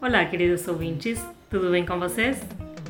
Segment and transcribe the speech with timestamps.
[0.00, 1.18] Olá, queridos ouvintes,
[1.48, 2.38] tudo bem com vocês?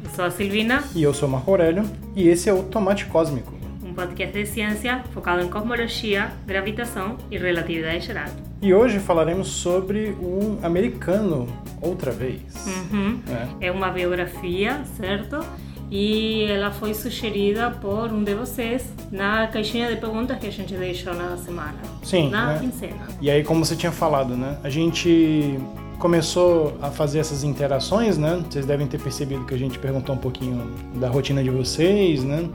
[0.03, 0.83] Eu sou a Silvina.
[0.93, 1.85] E eu sou Marco Aurélio,
[2.17, 3.55] e esse é o Tomate Cósmico.
[3.81, 8.27] Um podcast de ciência focado em cosmologia, gravitação e relatividade geral.
[8.61, 11.47] E hoje falaremos sobre um americano,
[11.81, 12.43] outra vez.
[12.67, 13.21] Uhum.
[13.61, 13.69] É.
[13.69, 15.47] é uma biografia, certo?
[15.89, 20.75] e ela foi sugerida por um de vocês na caixinha de perguntas que a gente
[20.75, 21.79] deixou na semana.
[22.03, 22.31] Sim.
[22.31, 22.59] Na né?
[22.59, 23.07] quincena.
[23.21, 24.59] E aí, como você tinha falado, né?
[24.65, 25.57] A gente
[25.99, 28.43] começou a fazer essas interações, né?
[28.49, 32.49] Vocês devem ter percebido que a gente perguntou um pouquinho da rotina de vocês, né?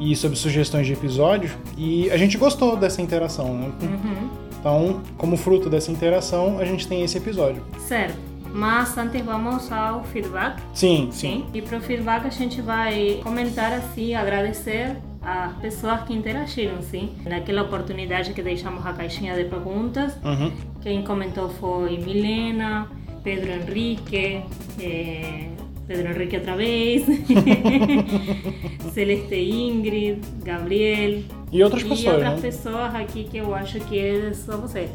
[0.00, 1.50] E sobre sugestões de episódio.
[1.76, 3.70] E a gente gostou dessa interação, né?
[3.82, 4.28] Uhum.
[4.58, 7.62] Então, como fruto dessa interação, a gente tem esse episódio.
[7.78, 8.16] Certo.
[8.52, 10.60] Mas antes vamos ao feedback.
[10.74, 11.44] Sim, sim.
[11.54, 17.10] E para o feedback a gente vai comentar assim, agradecer as pessoas que interagiram, sim.
[17.24, 20.52] Naquela oportunidade que deixamos a caixinha de perguntas, Uhum.
[20.82, 22.88] Quem comentou foi Milena,
[23.22, 24.42] Pedro Henrique,
[24.80, 25.48] eh,
[25.86, 27.04] Pedro Henrique outra vez,
[28.92, 32.40] Celeste Ingrid, Gabriel E outras e pessoas, outras né?
[32.40, 34.88] pessoas aqui que eu acho que é só você.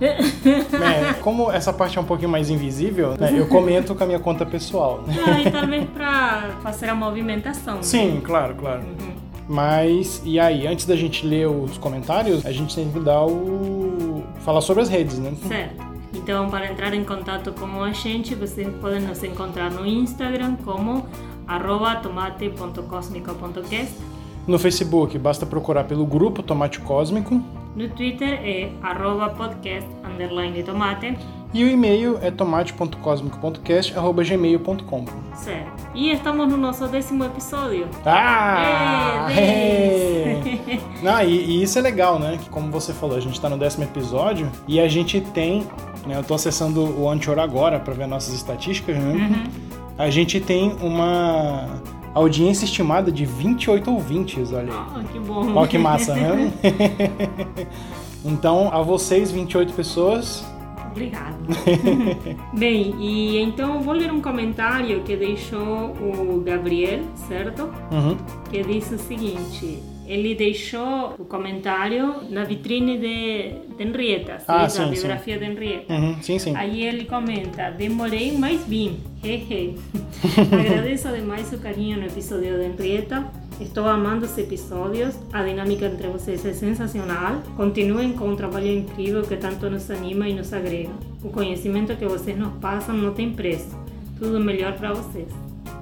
[0.00, 4.18] É, como essa parte é um pouquinho mais invisível, né, eu comento com a minha
[4.18, 5.04] conta pessoal.
[5.06, 5.14] Né?
[5.26, 7.76] Ah, e talvez para fazer a movimentação.
[7.76, 7.82] né?
[7.82, 8.80] Sim, claro, claro.
[8.80, 9.12] Uhum.
[9.46, 13.89] Mas, e aí, antes da gente ler os comentários, a gente tem que dar o.
[14.44, 15.34] falar sobre as redes, né?
[15.46, 15.90] Certo.
[16.14, 21.06] Então, para entrar em contato com a gente, vocês podem nos encontrar no Instagram como
[22.02, 23.94] tomate.cosmico.cast.
[24.46, 27.40] No Facebook, basta procurar pelo grupo Tomate Cósmico.
[27.74, 31.16] No Twitter é arroba podcast underline tomate.
[31.52, 35.04] E o e-mail é tomate.cosmico.cast.gmail.com.
[35.34, 35.88] Certo.
[35.94, 37.88] E estamos no nosso décimo episódio.
[38.04, 39.26] Ah!
[39.30, 39.34] É!
[39.36, 40.40] É.
[41.02, 42.38] Não, e, e isso é legal, né?
[42.40, 45.66] Que como você falou, a gente tá no décimo episódio e a gente tem.
[46.06, 49.12] Né, eu tô acessando o Anchor agora para ver nossas estatísticas, né?
[49.12, 49.44] Uhum.
[49.98, 51.80] A gente tem uma
[52.14, 54.80] audiência estimada de 28 ouvintes, olha aí.
[54.96, 55.54] Oh, que bom.
[55.54, 56.52] Olha que massa, né?
[58.24, 60.44] então, a vocês, 28 pessoas,
[60.90, 61.36] Obrigado.
[62.52, 67.70] Bem, e então vou ler um comentário que deixou o Gabriel, certo?
[67.92, 68.16] uhum,
[68.50, 69.80] que diz o seguinte:
[70.12, 74.90] ele deixou o comentário na vitrine de, de Henrietta, sim, Ah, da sim, sim.
[74.90, 75.92] biografia de Henrietta.
[75.94, 76.56] uhum, sim, sim.
[76.56, 78.98] Aí ele comenta: demorei, mas vim.
[79.22, 79.76] Hehe.
[80.52, 83.24] Agradeço demais o carinho no episódio de Henrietta.
[83.60, 87.42] Estou amando os episódios, a dinâmica entre vocês é sensacional.
[87.56, 90.90] Continuem com o trabalho incrível que tanto nos anima e nos agrega.
[91.22, 93.78] O conhecimento que vocês nos passam não tem preço.
[94.18, 95.28] Tudo melhor para vocês.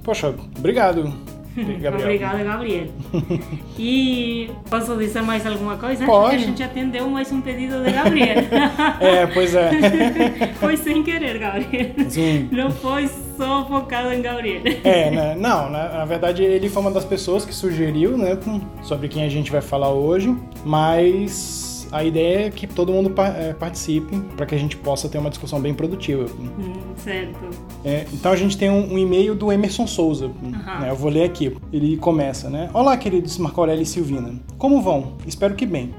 [0.02, 1.12] Poxa, obrigado,
[1.56, 1.94] Gabriel.
[1.94, 2.86] Obrigada, Gabriel.
[3.80, 6.04] E posso dizer mais alguma coisa?
[6.04, 6.34] Pode.
[6.34, 8.38] A gente atendeu mais um pedido de Gabriel.
[9.00, 9.70] É, pois é.
[10.58, 11.92] foi sem querer, Gabriel.
[12.08, 12.48] Sim.
[12.50, 14.62] Não foi só focado em Gabriel.
[14.82, 15.36] É, né?
[15.38, 15.90] Não, né?
[15.92, 18.36] na verdade ele foi uma das pessoas que sugeriu, né,
[18.82, 23.28] sobre quem a gente vai falar hoje, mas a ideia é que todo mundo pa-
[23.28, 26.26] é, participe para que a gente possa ter uma discussão bem produtiva.
[26.38, 27.48] Hum, certo.
[27.84, 30.80] É, então a gente tem um, um e-mail do Emerson Souza, Aham.
[30.80, 30.90] né?
[30.90, 31.56] eu vou ler aqui.
[31.72, 32.70] Ele começa, né?
[32.74, 34.34] Olá, queridos Marco Aurélio e Silvina.
[34.58, 35.14] Como vão?
[35.26, 35.94] Espero que bem.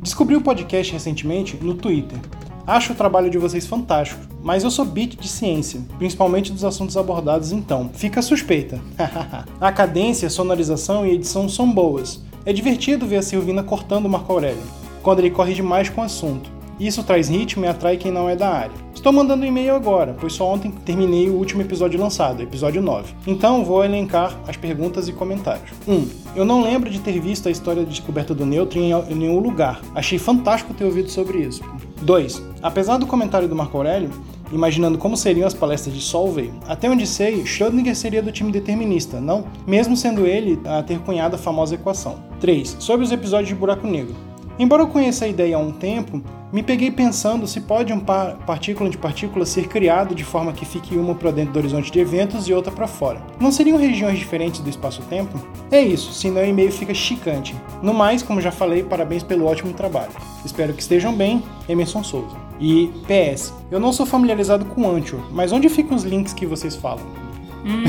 [0.00, 2.18] Descobri o podcast recentemente no Twitter.
[2.66, 6.96] Acho o trabalho de vocês fantástico, mas eu sou beat de ciência, principalmente dos assuntos
[6.96, 7.90] abordados então.
[7.92, 8.80] Fica a suspeita.
[9.60, 12.22] a cadência, sonorização e edição são boas.
[12.46, 14.62] É divertido ver a Silvina cortando o Marco Aurélio,
[15.04, 16.50] quando ele corre demais com o assunto.
[16.80, 18.84] Isso traz ritmo e atrai quem não é da área.
[18.92, 23.14] Estou mandando e-mail agora, pois só ontem terminei o último episódio lançado, episódio 9.
[23.26, 25.70] Então vou elencar as perguntas e comentários.
[25.86, 25.92] 1.
[25.92, 29.14] Um, eu não lembro de ter visto a história da descoberta do nêutron em em
[29.14, 29.80] nenhum lugar.
[29.94, 31.62] Achei fantástico ter ouvido sobre isso.
[32.02, 32.42] 2.
[32.62, 34.10] Apesar do comentário do Marco Aurélio,
[34.50, 39.20] imaginando como seriam as palestras de Solvay, até onde sei, Schrödinger seria do time determinista,
[39.20, 39.44] não?
[39.66, 42.16] Mesmo sendo ele a ter cunhado a famosa equação.
[42.40, 42.76] 3.
[42.78, 44.14] Sobre os episódios de buraco negro.
[44.58, 46.22] Embora eu conheça a ideia há um tempo,
[46.52, 50.64] me peguei pensando se pode um par partícula de partícula ser criado de forma que
[50.64, 53.20] fique uma para dentro do horizonte de eventos e outra para fora.
[53.40, 55.36] Não seriam regiões diferentes do espaço-tempo?
[55.72, 57.56] É isso, senão o e-mail fica chicante.
[57.82, 60.12] No mais, como já falei, parabéns pelo ótimo trabalho.
[60.44, 62.36] Espero que estejam bem, Emerson Souza.
[62.60, 66.76] E PS, eu não sou familiarizado com Anchor, mas onde ficam os links que vocês
[66.76, 67.23] falam?
[67.64, 67.84] Hum,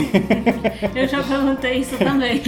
[0.95, 2.42] eu já perguntei isso também.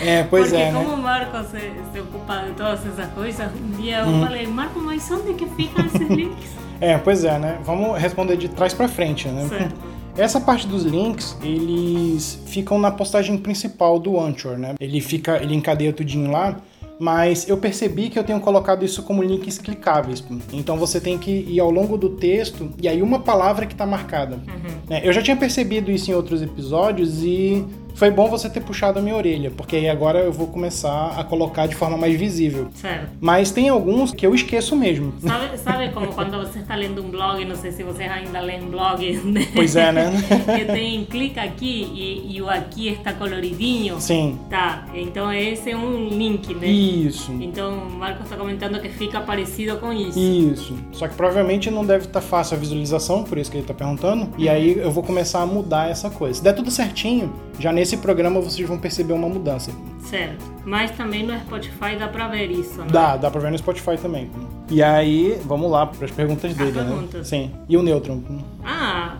[0.00, 0.78] É, pois Porque é, né?
[0.84, 4.20] como o Marco se, se ocupa de todas essas coisas, um dia eu Uhum.
[4.24, 6.46] falei, Marco, mas onde que ficam esses links?
[6.80, 7.58] É, pois é, né?
[7.64, 9.46] Vamos responder de trás pra frente, né?
[9.48, 9.74] Certo.
[10.16, 14.74] Essa parte dos links, eles ficam na postagem principal do Anchor, né?
[14.78, 16.56] Ele fica, ele encadeia tudinho lá
[16.98, 20.22] mas eu percebi que eu tenho colocado isso como links clicáveis.
[20.52, 23.86] Então você tem que ir ao longo do texto e aí uma palavra que está
[23.86, 24.36] marcada.
[24.36, 24.96] Uhum.
[25.02, 27.64] Eu já tinha percebido isso em outros episódios e
[27.94, 31.22] foi bom você ter puxado a minha orelha, porque aí agora eu vou começar a
[31.22, 32.68] colocar de forma mais visível.
[32.74, 33.08] Certo.
[33.20, 35.14] Mas tem alguns que eu esqueço mesmo.
[35.20, 38.56] Sabe, sabe como quando você está lendo um blog, não sei se você ainda lê
[38.56, 39.46] um blog, né?
[39.54, 40.10] Pois é, né?
[40.58, 44.00] que tem clica aqui e, e, o aqui está coloridinho.
[44.00, 44.38] Sim.
[44.50, 46.66] Tá, então esse é um link, né?
[46.66, 47.32] Isso.
[47.40, 50.18] Então o Marcos está comentando que fica parecido com isso.
[50.18, 50.76] Isso.
[50.92, 53.74] Só que provavelmente não deve estar tá fácil a visualização, por isso que ele está
[53.74, 54.28] perguntando.
[54.36, 56.34] E aí eu vou começar a mudar essa coisa.
[56.34, 59.70] Se der tudo certinho, já nesse programa vocês vão perceber uma mudança.
[60.04, 60.44] Certo.
[60.64, 62.86] Mas também no Spotify dá pra ver isso, né?
[62.90, 64.30] Dá, dá pra ver no Spotify também.
[64.70, 67.14] E aí, vamos lá para as perguntas As dele, perguntas.
[67.20, 67.24] né?
[67.24, 67.50] Sim.
[67.68, 68.22] E o Neutron?
[68.64, 69.16] Ah,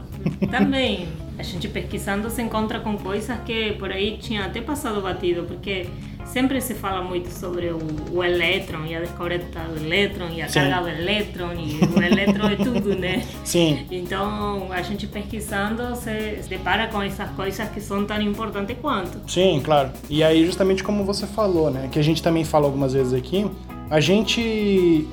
[0.51, 1.09] também.
[1.39, 5.87] A gente pesquisando se encontra com coisas que por aí tinha até passado batido, porque
[6.27, 7.79] sempre se fala muito sobre o,
[8.13, 10.61] o elétron e a descoberta do elétron e a Sim.
[10.61, 13.23] carga do elétron e o elétron é tudo, né?
[13.45, 13.87] Sim.
[13.91, 19.21] Então a gente pesquisando se, depara com essas coisas que são tão importantes quanto.
[19.31, 19.91] Sim, claro.
[20.09, 21.89] E aí, justamente como você falou, né?
[21.91, 23.47] Que a gente também fala algumas vezes aqui,
[23.91, 25.07] a gente.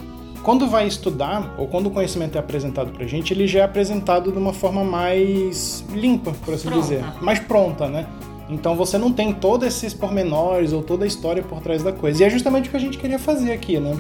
[0.44, 4.32] Quando vai estudar, ou quando o conhecimento é apresentado pra gente, ele já é apresentado
[4.32, 6.82] de uma forma mais limpa, por assim Pronta.
[6.82, 7.04] dizer.
[7.22, 8.08] Mais pronta, né?
[8.50, 12.24] Então você não tem todos esses pormenores ou toda a história por trás da coisa.
[12.24, 13.96] E é justamente o que a gente queria fazer aqui, né?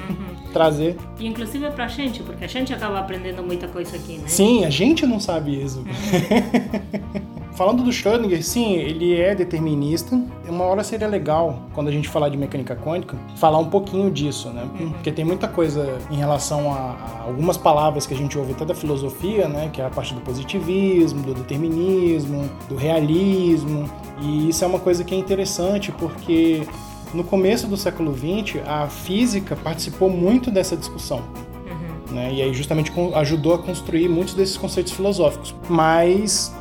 [0.51, 0.97] Trazer.
[1.19, 4.27] E inclusive pra gente, porque a gente acaba aprendendo muita coisa aqui, né?
[4.27, 5.83] Sim, a gente não sabe isso.
[7.53, 10.19] Falando do Schrödinger, sim, ele é determinista.
[10.47, 14.49] Uma hora seria legal, quando a gente falar de mecânica quântica, falar um pouquinho disso,
[14.49, 14.67] né?
[14.93, 18.65] Porque tem muita coisa em relação a, a algumas palavras que a gente ouve até
[18.65, 19.69] da filosofia, né?
[19.71, 23.87] Que é a parte do positivismo, do determinismo, do realismo.
[24.21, 26.65] E isso é uma coisa que é interessante porque
[27.13, 31.19] no começo do século XX a física participou muito dessa discussão.
[31.19, 32.15] Uhum.
[32.15, 32.33] Né?
[32.33, 35.53] E aí justamente ajudou a construir muitos desses conceitos filosóficos.
[35.69, 36.53] Mas,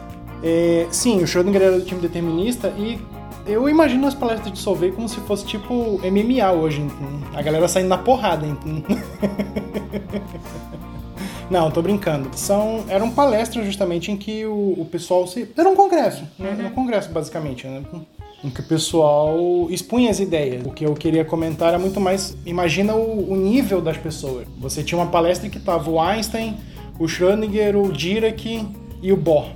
[0.42, 2.98] é, sim, o Schrödinger era do time determinista e
[3.46, 6.80] eu imagino as palestras de Solvay como se fosse tipo MMA hoje.
[6.80, 8.46] então, A galera saindo na porrada.
[8.46, 8.84] então.
[11.50, 12.30] Não, tô brincando.
[12.36, 15.50] São, eram palestras justamente em que o, o pessoal se.
[15.56, 16.54] Era um congresso, né?
[16.56, 17.82] Era um congresso, basicamente, né?
[18.42, 20.64] Em que o pessoal expunha as ideias.
[20.64, 22.36] O que eu queria comentar era muito mais.
[22.46, 24.46] Imagina o, o nível das pessoas.
[24.58, 26.56] Você tinha uma palestra que tava o Einstein,
[26.98, 28.66] o Schrödinger, o Dirac
[29.02, 29.46] e o Bohr.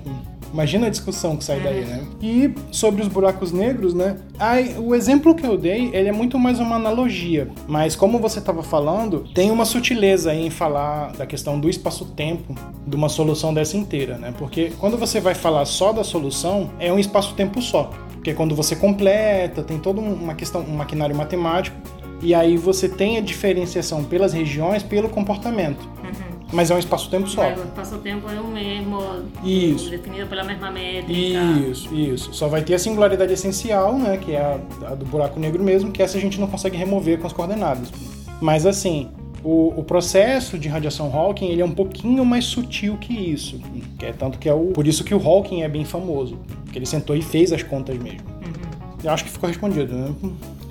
[0.55, 2.05] Imagina a discussão que sai daí, né?
[2.23, 4.19] E sobre os buracos negros, né?
[4.39, 7.49] Ai, o exemplo que eu dei, ele é muito mais uma analogia.
[7.67, 12.55] Mas como você estava falando, tem uma sutileza aí em falar da questão do espaço-tempo
[12.87, 14.33] de uma solução dessa inteira, né?
[14.39, 17.91] Porque quando você vai falar só da solução, é um espaço-tempo só.
[18.25, 21.77] Porque quando você completa, tem toda uma questão, um maquinário matemático,
[22.23, 25.87] e aí você tem a diferenciação pelas regiões, pelo comportamento.
[26.03, 26.39] Uhum.
[26.51, 27.43] Mas é um espaço-tempo só.
[27.43, 28.99] Mas o espaço-tempo é o mesmo,
[29.45, 29.91] Isso.
[29.91, 31.13] definido pela mesma métrica.
[31.13, 32.33] Isso, isso.
[32.33, 34.17] Só vai ter a singularidade essencial, né?
[34.17, 37.19] Que é a, a do buraco negro mesmo, que essa a gente não consegue remover
[37.19, 37.93] com as coordenadas.
[38.41, 39.11] Mas assim,
[39.45, 43.61] o, o processo de radiação Hawking ele é um pouquinho mais sutil que isso.
[43.99, 44.69] Que é tanto que é o.
[44.69, 46.39] Por isso que o Hawking é bem famoso.
[46.73, 48.21] Que ele sentou e fez as contas mesmo.
[48.21, 48.99] Uhum.
[49.05, 50.15] Eu acho que ficou respondido, né?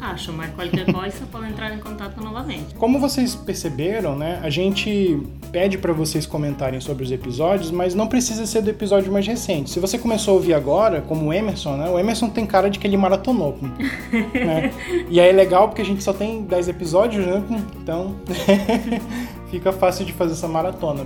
[0.04, 2.76] Acho, mas qualquer coisa pode entrar em contato novamente.
[2.76, 4.38] Como vocês perceberam, né?
[4.44, 5.18] A gente
[5.50, 9.70] pede para vocês comentarem sobre os episódios, mas não precisa ser do episódio mais recente.
[9.70, 11.90] Se você começou a ouvir agora, como o Emerson, né?
[11.90, 14.74] O Emerson tem cara de que ele maratonou, né?
[15.10, 17.42] E aí é legal porque a gente só tem 10 episódios, né?
[17.82, 18.16] Então
[19.50, 21.06] fica fácil de fazer essa maratona.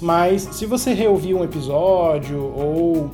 [0.00, 3.08] Mas se você reouviu um episódio ou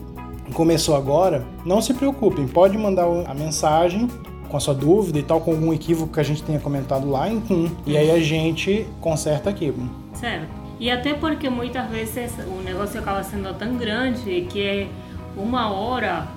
[0.55, 4.09] começou agora, não se preocupem, pode mandar a mensagem
[4.53, 7.27] com a sua dúvida e tal, com algum equívoco que a gente tenha comentado lá,
[7.27, 9.73] enfim, e aí a gente conserta aqui.
[10.13, 10.47] Certo.
[10.79, 14.89] E até porque muitas vezes o negócio acaba sendo tão grande que é
[15.37, 16.29] uma hora.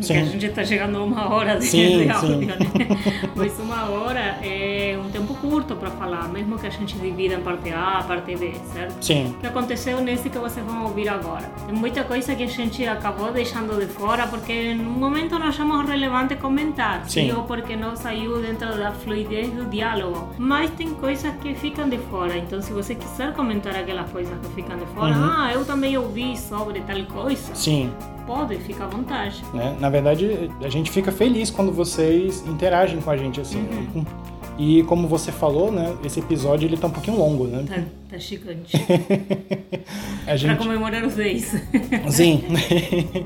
[0.00, 0.14] Sim.
[0.14, 2.56] Que a gente está chegando a uma hora de, Sim, de áudio, né?
[3.36, 7.40] Mas uma hora é um tempo curto para falar, mesmo que a gente divida em
[7.40, 8.94] parte A, parte B, certo?
[9.02, 11.50] Sim, O que aconteceu nesse que vocês vão ouvir agora.
[11.66, 15.88] Tem muita coisa que a gente acabou deixando de fora porque no momento não achamos
[15.88, 17.04] relevante comentar.
[17.08, 17.32] Sim.
[17.32, 20.28] Ou porque não saiu dentro da fluidez do diálogo.
[20.38, 22.36] Mas tem coisas que ficam de fora.
[22.36, 25.24] Então, se você quiser comentar aquelas coisas que ficam de fora, Uhum.
[25.24, 27.90] ah, eu também ouvi sobre tal coisa, sim.
[28.26, 29.42] Pode, fica à vontade.
[29.52, 29.76] Né?
[29.80, 33.60] Na verdade, a gente fica feliz quando vocês interagem com a gente assim.
[33.62, 34.04] né?
[34.58, 35.96] E como você falou, né?
[36.04, 37.64] Esse episódio ele tá um pouquinho longo, né?
[37.66, 38.76] Tá, tá chicante.
[40.22, 41.62] A Pra gente comemorar os 10.
[42.10, 42.44] Sim.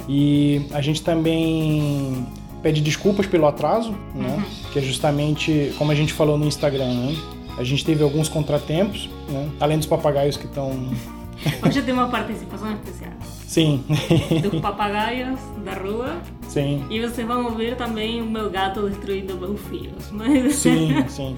[0.09, 2.27] e a gente também
[2.63, 4.45] pede desculpas pelo atraso, né?
[4.73, 7.17] Que é justamente como a gente falou no Instagram, né?
[7.59, 9.49] A gente teve alguns contratempos, né?
[9.61, 10.71] Além dos papagaios que estão
[11.67, 13.13] Hoje tem uma participação especial.
[13.47, 13.85] Sim.
[14.43, 16.17] Dos papagaios da rua.
[16.49, 16.85] Sim.
[16.91, 20.11] E vocês vão ouvir também o meu gato destruindo meus filhos.
[20.13, 20.55] Mas...
[20.57, 21.37] Sim, sim.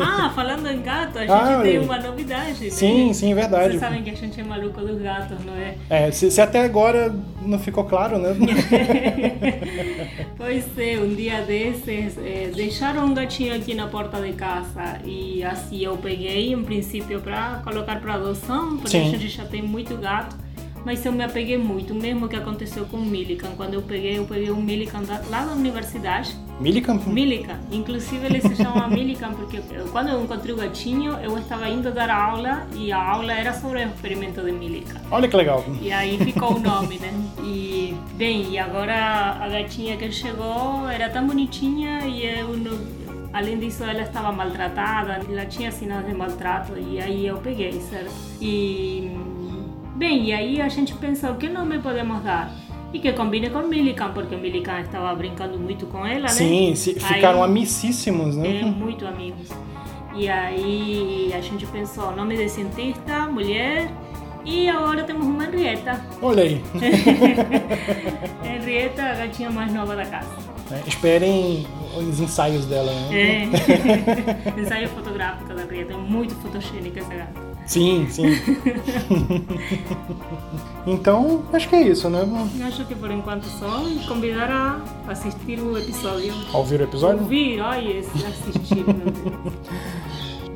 [0.00, 2.64] ah, falando em gato, a gente Ah, tem uma novidade.
[2.64, 2.70] né?
[2.70, 3.68] Sim, sim, verdade.
[3.70, 5.76] Vocês sabem que a gente é maluco dos gatos, não é?
[5.88, 8.34] É, se, se até agora não ficou claro, né?
[10.36, 15.42] Pois é, um dia desses eh, deixaram um gatinho aqui na porta de casa e
[15.42, 19.08] assim eu peguei em princípio para colocar para adoção, porque Sim.
[19.08, 20.36] a gente já tem muito gato,
[20.84, 23.48] mas eu me apeguei muito, mesmo que aconteceu com o Millikan.
[23.56, 26.94] Quando eu peguei, eu peguei um Millikan lá da universidade, Millikan?
[27.06, 31.68] Millikan, inclusive ele se chama Millikan porque eu- quando eu encontrei o gatinho, eu estava
[31.68, 35.00] indo dar aula e a aula era sobre o experimento de Millikan.
[35.10, 35.64] Olha que legal.
[35.80, 37.12] E aí ficou o nome, né?
[37.50, 42.78] E, bem, e agora a gatinha que chegou era tão bonitinha e eu não...
[43.32, 48.12] Além disso, ela estava maltratada, ela tinha sinais de maltrato e aí eu peguei, certo?
[48.40, 49.10] E...
[49.98, 52.52] Bem, e aí a gente pensou, que nome podemos dar?
[52.92, 56.28] E que combine com Millikan, porque o Millikan estava brincando muito com ela, né?
[56.28, 58.60] Sim, ficaram Aí- amicíssimos, né?
[58.60, 59.48] é, muito amigos.
[60.14, 63.90] E aí a gente pensou, nome de cientista, mulher,
[64.44, 66.00] e agora temos uma Henrietta.
[66.22, 66.62] Olha aí.
[68.44, 70.28] Henrietta, a gatinha mais nova da casa.
[70.70, 70.80] né?
[70.86, 73.08] Esperem os ensaios dela, né?
[73.12, 73.48] É.
[74.60, 77.47] Ensaio fotográfico da Henrietta, é muito fotogênica essa gata.
[77.68, 78.24] Sim, sim.
[80.86, 82.20] então, acho que é isso, né?
[82.66, 86.32] Acho que por enquanto só e convidar a assistir o episódio.
[86.54, 87.20] Ouvir o episódio?
[87.20, 88.84] Ouvir, esse assistir.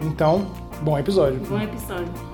[0.04, 0.48] Então,
[0.82, 1.38] bom episódio.
[1.48, 2.31] Bom episódio.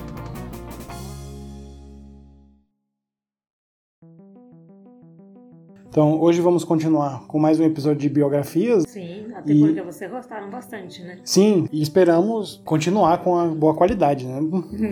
[5.99, 8.85] Então, hoje vamos continuar com mais um episódio de biografias.
[8.87, 11.19] Sim, até E- porque vocês gostaram bastante, né?
[11.26, 14.38] Sim, e esperamos continuar com a boa qualidade, né?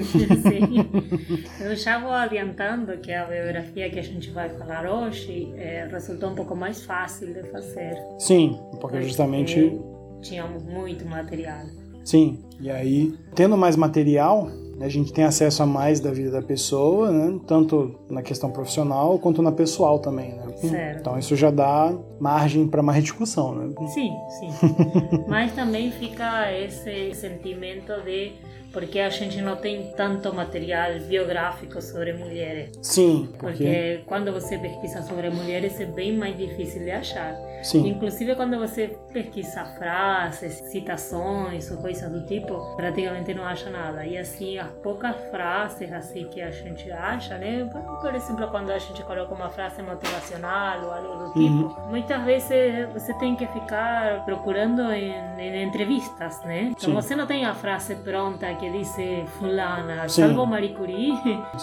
[0.03, 1.65] Sim.
[1.65, 6.31] Eu já vou adiantando que a biografia que a gente vai falar hoje eh, resultou
[6.31, 7.97] um pouco mais fácil de fazer.
[8.19, 9.79] Sim, porque justamente.
[10.23, 11.67] Tínhamos muito material.
[12.03, 14.49] Sim, e aí, tendo mais material,
[14.81, 17.39] a gente tem acesso a mais da vida da pessoa, né?
[17.47, 20.47] Tanto na questão profissional quanto na pessoal também, né?
[20.57, 21.01] Certo.
[21.01, 23.75] Então isso já dá margem para mais discussão, né?
[23.89, 24.51] Sim, sim.
[25.29, 28.33] Mas também fica esse sentimento de
[28.77, 32.73] porque a gente não tem tanto material biográfico sobre mulheres.
[32.83, 33.65] Sim, porque.
[33.65, 37.35] Porque quando você pesquisa sobre mulheres é bem mais difícil de achar.
[37.63, 44.05] Sim, Inclusive quando você pesquisa frases, citações ou coisas do tipo, praticamente não acha nada.
[44.05, 47.67] E assim, as poucas frases assim que a gente acha, né?
[48.03, 52.93] Por, exemplo, quando a gente coloca uma frase motivacional ou algo do tipo, muitas vezes
[52.93, 56.75] você tem que ficar procurando em, em entrevistas, né?
[56.77, 56.95] Então Sim.
[56.95, 58.97] você não tem a frase pronta que diz
[59.39, 60.23] fulana, Sim.
[60.23, 61.13] salvo Marie Curie.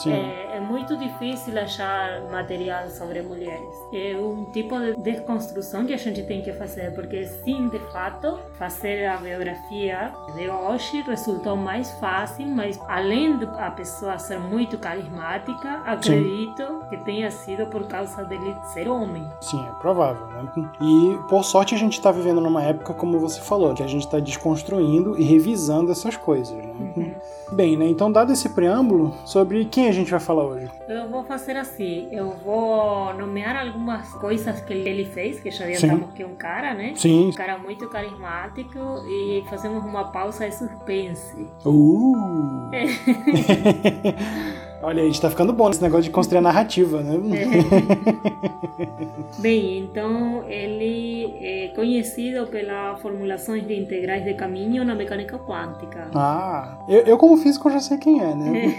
[0.05, 3.75] É, é muito difícil achar material sobre mulheres.
[3.93, 8.39] É um tipo de desconstrução que a gente tem que fazer, porque sim, de fato,
[8.57, 14.77] fazer a biografia de hoje resultou mais fácil, mas além de a pessoa ser muito
[14.77, 19.27] carismática, acredito que tenha sido por causa dele ser homem.
[19.41, 20.51] sim, é provável, né?
[20.81, 24.05] E por sorte a gente está vivendo numa época, como você falou, que a gente
[24.05, 26.73] está desconstruindo e revisando essas coisas, né?
[27.51, 27.85] Bem, né?
[27.85, 30.69] Então, dado esse preâmbulo, sobre quem a gente vai falar hoje?
[30.87, 36.13] Eu vou fazer assim, eu vou nomear algumas coisas que ele fez, que já adiantamos
[36.13, 36.93] que é um cara, né?
[36.95, 37.29] Sim.
[37.29, 41.47] Um cara muito carismático e fazemos uma pausa de suspense.
[41.65, 42.71] Uh!
[44.83, 47.17] Olha, a gente tá ficando bom nesse negócio de construir a narrativa, né?
[49.39, 56.09] Bem, então ele é conhecido pelas formulações de integrais de caminho na mecânica quântica.
[56.13, 58.75] Ah, eu, eu como físico já sei quem é, né?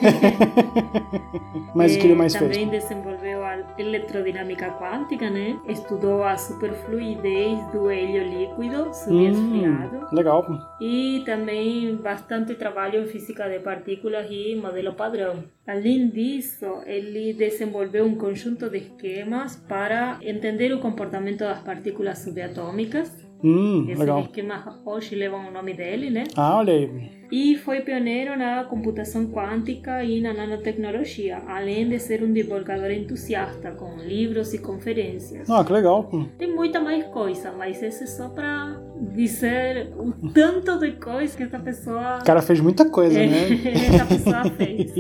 [1.75, 2.53] Mas o que ele mais Eh, fez?
[2.53, 5.59] Também desenvolveu a eletrodinâmica quântica, né?
[5.67, 9.97] Estudou a superfluidez do hélio líquido subesfriado.
[9.97, 10.45] Hum, legal.
[10.81, 15.43] E também bastante trabalho em física de partículas e modelo padrão.
[15.67, 23.24] Além disso, ele desenvolveu um conjunto de esquemas para entender o comportamento das partículas subatômicas.
[23.45, 24.21] Hum, Esses legal.
[24.21, 26.25] esquemas hoje levam o nome dele, né?
[26.35, 27.11] Ah, olha aí.
[27.31, 33.73] E foi pioneiro na computação quântica e na nanotecnologia, além de ser um divulgador entusiasta
[33.73, 35.51] com livros e conferências.
[35.51, 36.09] Ah, que legal.
[36.39, 38.81] Tem muita mais coisa, mas esse é só para
[39.15, 42.21] dizer o tanto de coisa que essa pessoa.
[42.21, 43.49] O cara fez muita coisa, é, né?
[43.95, 44.93] essa pessoa fez.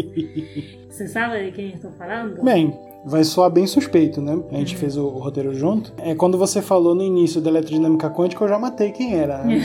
[0.90, 2.42] Você sabe de quem estou falando?
[2.42, 4.38] Bem, vai soar bem suspeito, né?
[4.50, 4.80] A gente Uhum.
[4.80, 5.92] fez o, o roteiro junto.
[5.98, 9.42] É quando você falou no início da eletrodinâmica quântica, eu já matei quem era.
[9.44, 9.56] né?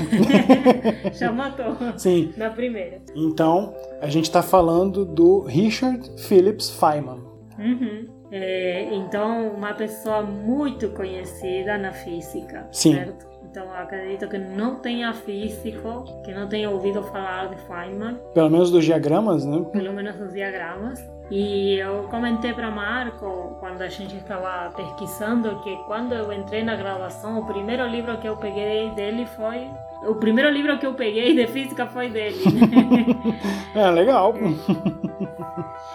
[1.14, 1.76] Já matou.
[1.98, 2.34] Sim.
[2.38, 3.02] Na primeira.
[3.16, 7.20] Então, a gente tá falando do Richard Phillips Feynman.
[7.58, 8.08] Uhum.
[8.32, 12.94] É, então, uma pessoa muito conhecida na física, Sim.
[12.94, 13.28] certo?
[13.50, 18.70] Então, acredito que não tenha físico que não tenha ouvido falar de Feynman, Pelo menos
[18.70, 19.66] dos diagramas, né?
[19.74, 21.00] pelo menos nos diagramas.
[21.32, 26.76] E eu comentei para Marco, quando a gente estava pesquisando, que quando eu entrei na
[26.76, 29.70] graduação, o primeiro livro que eu peguei dele foi.
[30.08, 32.38] O primeiro livro que eu peguei de física foi dele.
[33.76, 34.34] É, legal.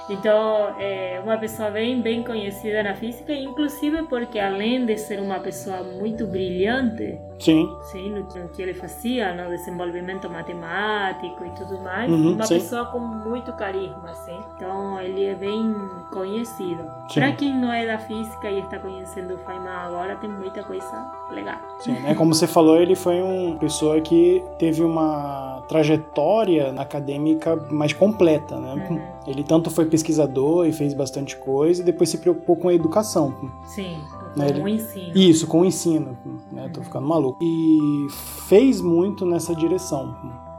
[0.08, 5.40] Então, é uma pessoa bem, bem conhecida na física, inclusive porque além de ser uma
[5.40, 7.66] pessoa muito brilhante, Sim.
[7.90, 12.54] sim, no, que ele fazia, no desenvolvimento matemático e tudo mais, Uhum, uma sim.
[12.54, 14.38] pessoa com muito carisma, sim.
[14.56, 15.74] Então, ele é bem
[16.14, 16.82] conhecido.
[17.12, 21.10] Para quem não é da física e está conhecendo o Feynman agora, tem muita coisa
[21.30, 21.58] legal.
[21.80, 22.14] Sim, né?
[22.14, 28.86] Como você falou, ele foi uma pessoa que teve uma trajetória acadêmica mais completa, né?
[28.88, 29.00] Uhum.
[29.26, 33.34] Ele tanto foi pesquisador e fez bastante coisa e depois se preocupou com a educação.
[33.66, 33.98] Sim,
[34.36, 35.12] Né, com ele- o ensino.
[35.16, 36.16] Isso, com o ensino,
[36.50, 36.68] né?
[36.72, 37.38] Tô ficando maluco.
[37.42, 38.06] E
[38.48, 40.14] fez muito nessa direção,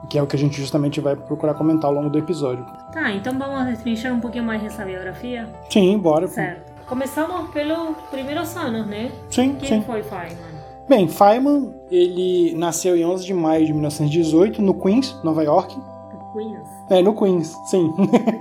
[0.10, 2.66] que é o que a gente justamente vai procurar comentar ao longo do episódio.
[2.92, 5.48] Tá, então vamos destrinchar um pouquinho mais essa biografia?
[5.70, 6.28] Sim, bora.
[6.28, 6.74] Certo.
[6.86, 9.12] Começamos pelos primeiros anos, né?
[9.30, 9.82] Sim, Quem sim.
[9.82, 10.56] foi Feynman?
[10.88, 15.76] Bem, Feynman, ele nasceu em 11 de maio de 1918 no Queens, Nova York.
[15.76, 16.68] Do Queens.
[16.92, 17.92] É, no Queens, sim.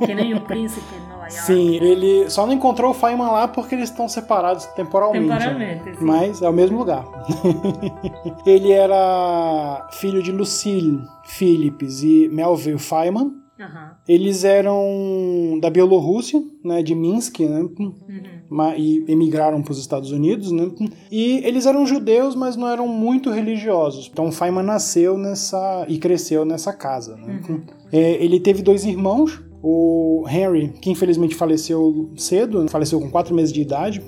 [0.05, 1.47] Que nem o príncipe em Nova York.
[1.47, 5.29] Sim, ele só não encontrou o Feynman lá porque eles estão separados temporalmente.
[5.29, 6.05] Temporalmente, sim.
[6.05, 7.05] Mas é o mesmo lugar.
[8.47, 13.33] ele era filho de Lucille Phillips e Melville Feynman.
[13.59, 13.93] Aham.
[14.09, 18.75] Eles eram da Bielorrússia, né, de Minsk, né, Uhum.
[18.77, 20.71] e emigraram para os Estados Unidos, né?
[21.11, 24.11] E eles eram judeus, mas não eram muito religiosos.
[24.13, 27.17] Então Feynman nasceu nessa e cresceu nessa casa.
[27.17, 27.41] Né?
[27.93, 29.41] É, ele teve dois irmãos.
[29.67, 34.03] O Henry, que infelizmente faleceu cedo, faleceu com quatro meses de idade,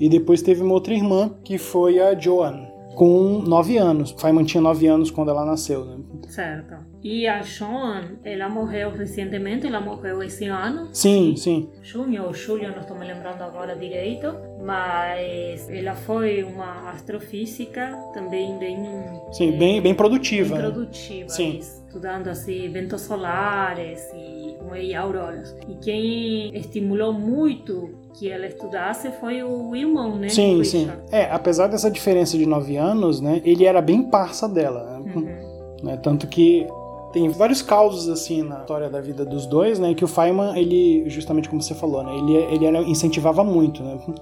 [0.00, 2.66] e depois teve uma outra irmã, que foi a Joan,
[2.96, 4.10] com nove anos.
[4.18, 5.84] Feynman tinha nove anos quando ela nasceu.
[5.84, 5.98] Né?
[6.28, 6.74] Certo.
[7.08, 10.88] E a Sean, ela morreu recentemente, ela morreu esse ano.
[10.92, 11.70] Sim, sim.
[11.80, 14.34] Junho ou julho, não estou me lembrando agora direito.
[14.60, 18.76] Mas ela foi uma astrofísica também bem...
[19.30, 20.56] Sim, eh, bem, bem produtiva.
[20.56, 20.70] bem né?
[20.72, 21.60] produtiva, Sim.
[21.60, 24.56] estudando assim ventos solares e,
[24.88, 25.56] e auroras.
[25.68, 30.28] E quem estimulou muito que ela estudasse foi o irmão, né?
[30.28, 30.90] Sim, sim.
[31.12, 35.12] É, apesar dessa diferença de nove anos, né, ele era bem parça dela, né?
[35.14, 35.84] Uhum.
[35.84, 36.66] né, Tanto que
[37.12, 39.94] tem vários causos assim na história da vida dos dois, né?
[39.94, 42.14] Que o Feynman, ele, justamente como você falou, né?
[42.16, 43.96] Ele, ele incentivava muito, né?
[44.06, 44.14] Uhum.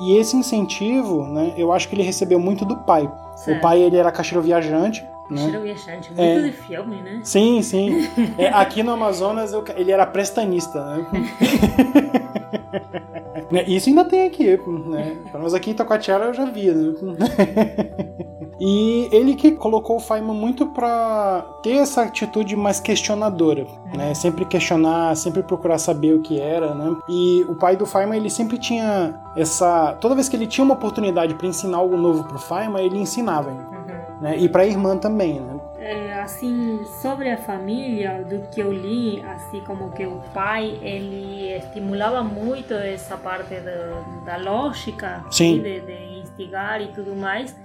[0.00, 1.52] E esse incentivo, né?
[1.56, 3.10] Eu acho que ele recebeu muito do pai.
[3.36, 3.58] Certo.
[3.58, 5.46] O pai, ele era caixeiro viajante, né?
[5.62, 6.40] Viajante, muito É.
[6.40, 7.20] de filme, né?
[7.22, 8.08] Sim, sim.
[8.38, 11.06] É, aqui no Amazonas eu- ele era prestanista, né?
[13.50, 14.44] Né, Isso ainda tem aqui,
[14.88, 15.16] né?
[15.26, 16.94] Pelo menos aqui em Itacoatiara eu já via, né?
[18.60, 23.64] E ele que colocou o Feynman muito pra ter essa atitude mais questionadora,
[23.96, 24.12] né?
[24.14, 26.96] Sempre questionar, sempre procurar saber o que era, né?
[27.08, 29.92] E o pai do Feynman, ele sempre tinha essa...
[30.00, 33.48] Toda vez que ele tinha uma oportunidade pra ensinar algo novo pro Feynman, ele ensinava,
[33.50, 34.20] Uhum.
[34.22, 34.36] né?
[34.36, 35.57] E pra irmã também, né?
[36.28, 42.22] Assim, sobre a família, do que eu li, assim como que o pai, ele estimulava
[42.22, 45.62] muito essa parte da, da lógica, Sim.
[45.62, 47.56] de, de instigar e tudo mais,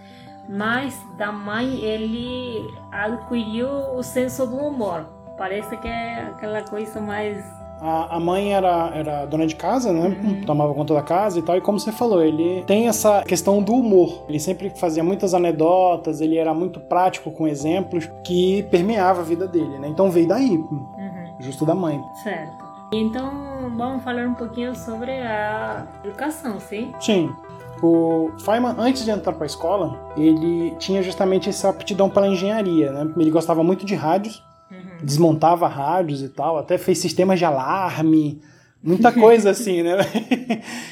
[0.48, 5.08] mas da mãe ele adquiriu o senso do humor.
[5.38, 7.46] Parece que é aquela coisa mais...
[7.84, 10.08] A, a mãe era, era dona de casa, né?
[10.24, 10.42] Uhum.
[10.46, 11.58] Tomava conta da casa e tal.
[11.58, 14.24] E como você falou, ele tem essa questão do humor.
[14.30, 19.46] Ele sempre fazia muitas anedotas, ele era muito prático com exemplos que permeava a vida
[19.48, 19.88] dele, né?
[19.90, 22.02] Então veio daí, Uhum, justo da mãe.
[22.24, 22.64] certo.
[22.96, 23.32] Então,
[23.76, 26.94] vamos falar um pouquinho sobre a educação, sim?
[27.00, 27.32] Sim.
[27.82, 32.92] O Feynman, antes de entrar para a escola, ele tinha justamente essa aptidão pela engenharia,
[32.92, 33.12] né?
[33.18, 34.42] Ele gostava muito de rádios.
[35.04, 38.42] Desmontava rádios e tal, até fez sistemas de alarme,
[38.84, 39.98] muita coisa assim, né?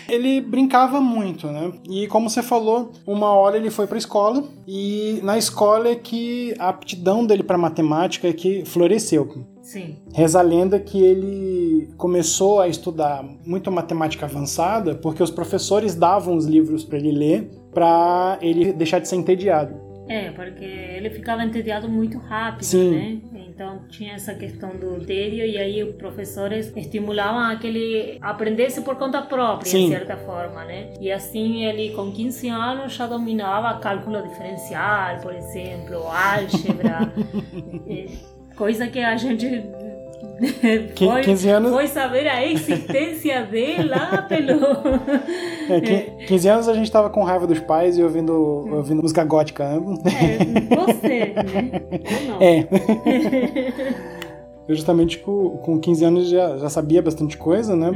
[0.08, 1.72] ele brincava muito, né?
[1.90, 6.56] E como você falou, uma hora ele foi para escola e na escola é que
[6.58, 9.46] a aptidão dele para matemática é que floresceu.
[9.62, 9.96] Sim.
[10.14, 16.36] Reza a lenda que ele começou a estudar muito matemática avançada porque os professores davam
[16.36, 19.91] os livros para ele ler para ele deixar de ser entediado.
[20.08, 22.92] É, porque ele ficava entediado muito rápido, Sim.
[22.92, 23.18] né?
[23.48, 28.82] Então tinha essa questão do tédio e aí os professores estimulavam a que ele aprendesse
[28.82, 29.86] por conta própria, Sim.
[29.86, 30.94] de certa forma, né?
[31.00, 37.14] E assim ele com 15 anos já dominava cálculo diferencial, por exemplo, álgebra,
[37.88, 38.08] eh,
[38.56, 39.64] coisa que a gente
[40.98, 44.60] foi, 15 anos- foi saber a existência dela pelo
[45.70, 48.34] É, qui- 15 anos a gente tava com raiva dos pais e ouvindo,
[48.72, 49.68] ouvindo música gótica.
[49.70, 49.82] né?
[50.06, 51.82] É, você, né?
[51.92, 52.42] Eu não.
[52.42, 52.68] É.
[54.68, 57.92] Eu justamente com, com 15 anos já, já sabia bastante coisa, né?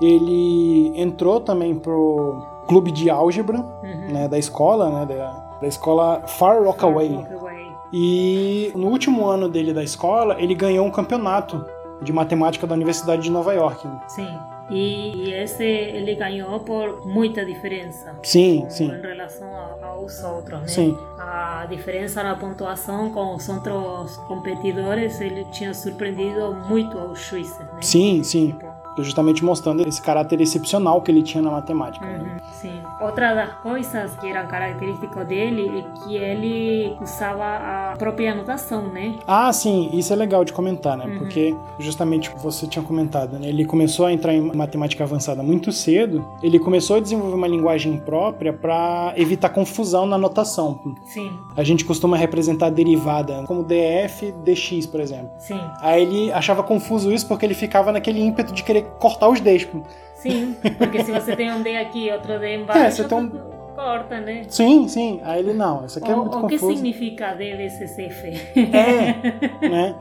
[0.00, 3.64] Ele entrou também pro clube de álgebra,
[4.10, 7.08] né, da escola, né, da, da escola Far Rockaway.
[7.08, 7.56] Rockaway.
[7.92, 11.64] E no último ano dele da escola, ele ganhou um campeonato
[12.02, 13.88] de matemática da Universidade de Nova York.
[14.08, 14.28] Sim.
[14.68, 18.12] E, esse ele ganhou por muita diferença.
[18.24, 18.90] Sim, com- sim.
[18.92, 20.66] Em relação a- aos outros, né?
[20.66, 20.98] Sim.
[21.18, 27.66] A diferença na pontuação com os outros competidores, ele tinha surpreendido muito aos juízes, né?
[27.80, 28.56] Sim, sim.
[28.98, 32.04] Justamente mostrando esse caráter excepcional que ele tinha na matemática.
[32.04, 32.18] né?
[32.18, 32.82] Uhum, sim.
[33.00, 39.14] Outra das coisas que eram características dele é que ele usava a própria anotação, né?
[39.26, 41.06] Ah, sim, isso é legal de comentar, né?
[41.06, 41.18] Uhum.
[41.18, 43.48] Porque justamente você tinha comentado, né?
[43.48, 46.24] Ele começou a entrar em matemática avançada muito cedo.
[46.42, 50.80] Ele começou a desenvolver uma linguagem própria para evitar confusão na notação.
[51.04, 55.30] Sim, A gente costuma representar a derivada como df dx, por exemplo.
[55.38, 59.40] sim, Aí ele achava confuso isso porque ele ficava naquele ímpeto de querer cortar os
[59.40, 59.68] Ds.
[60.14, 60.56] sim.
[60.78, 63.56] Porque se você tem um D aqui e outro D embaixo, É, você tem um-
[63.76, 64.42] corta, né?
[64.48, 65.20] Sim, sim.
[65.22, 66.72] Aí ele não, isso aqui é O, muito o que confuso.
[66.76, 68.28] significa DVCCF?
[68.72, 69.94] É, né?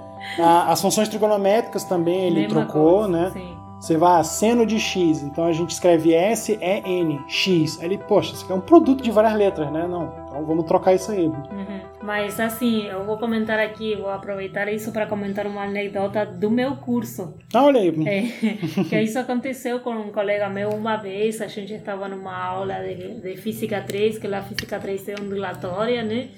[0.67, 3.30] As funções trigonométricas também ele Mesma trocou, coisa, né?
[3.34, 3.54] Sim.
[3.86, 7.78] Você vai a seno de x, então a gente escreve S, E, N, x.
[7.80, 9.86] Aí ele, poxa, isso aqui é um produto de várias letras, né?
[9.88, 11.28] Não, então vamos trocar isso aí.
[11.28, 11.82] Uhum.
[12.02, 16.78] Mas assim, eu vou comentar aqui, vou aproveitar isso para comentar uma anedota do meu
[16.78, 17.36] curso.
[17.54, 17.93] Ah, olha aí.
[18.08, 18.21] É,
[18.89, 23.21] que isso aconteceu com um colega meu uma vez, a gente estava numa aula de,
[23.21, 26.30] de Física 3, que lá Física 3 é ondulatória, né?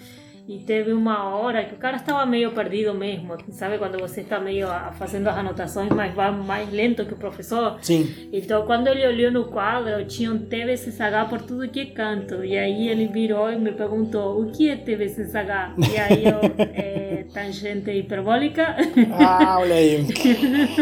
[0.48, 3.78] E teve uma hora que o cara estava meio perdido mesmo, sabe?
[3.78, 7.78] Quando você está meio fazendo as anotações, mas vai mais lento que o professor.
[7.82, 8.30] Sim.
[8.32, 12.46] Então, quando ele olhou no quadro, tinha um TVCSH por tudo que canto.
[12.46, 15.76] E aí ele virou e me perguntou, o que é TVCSH?
[15.94, 16.40] E aí eu,
[16.74, 18.78] é, tangente hiperbólica.
[19.20, 20.08] Ah, olha aí.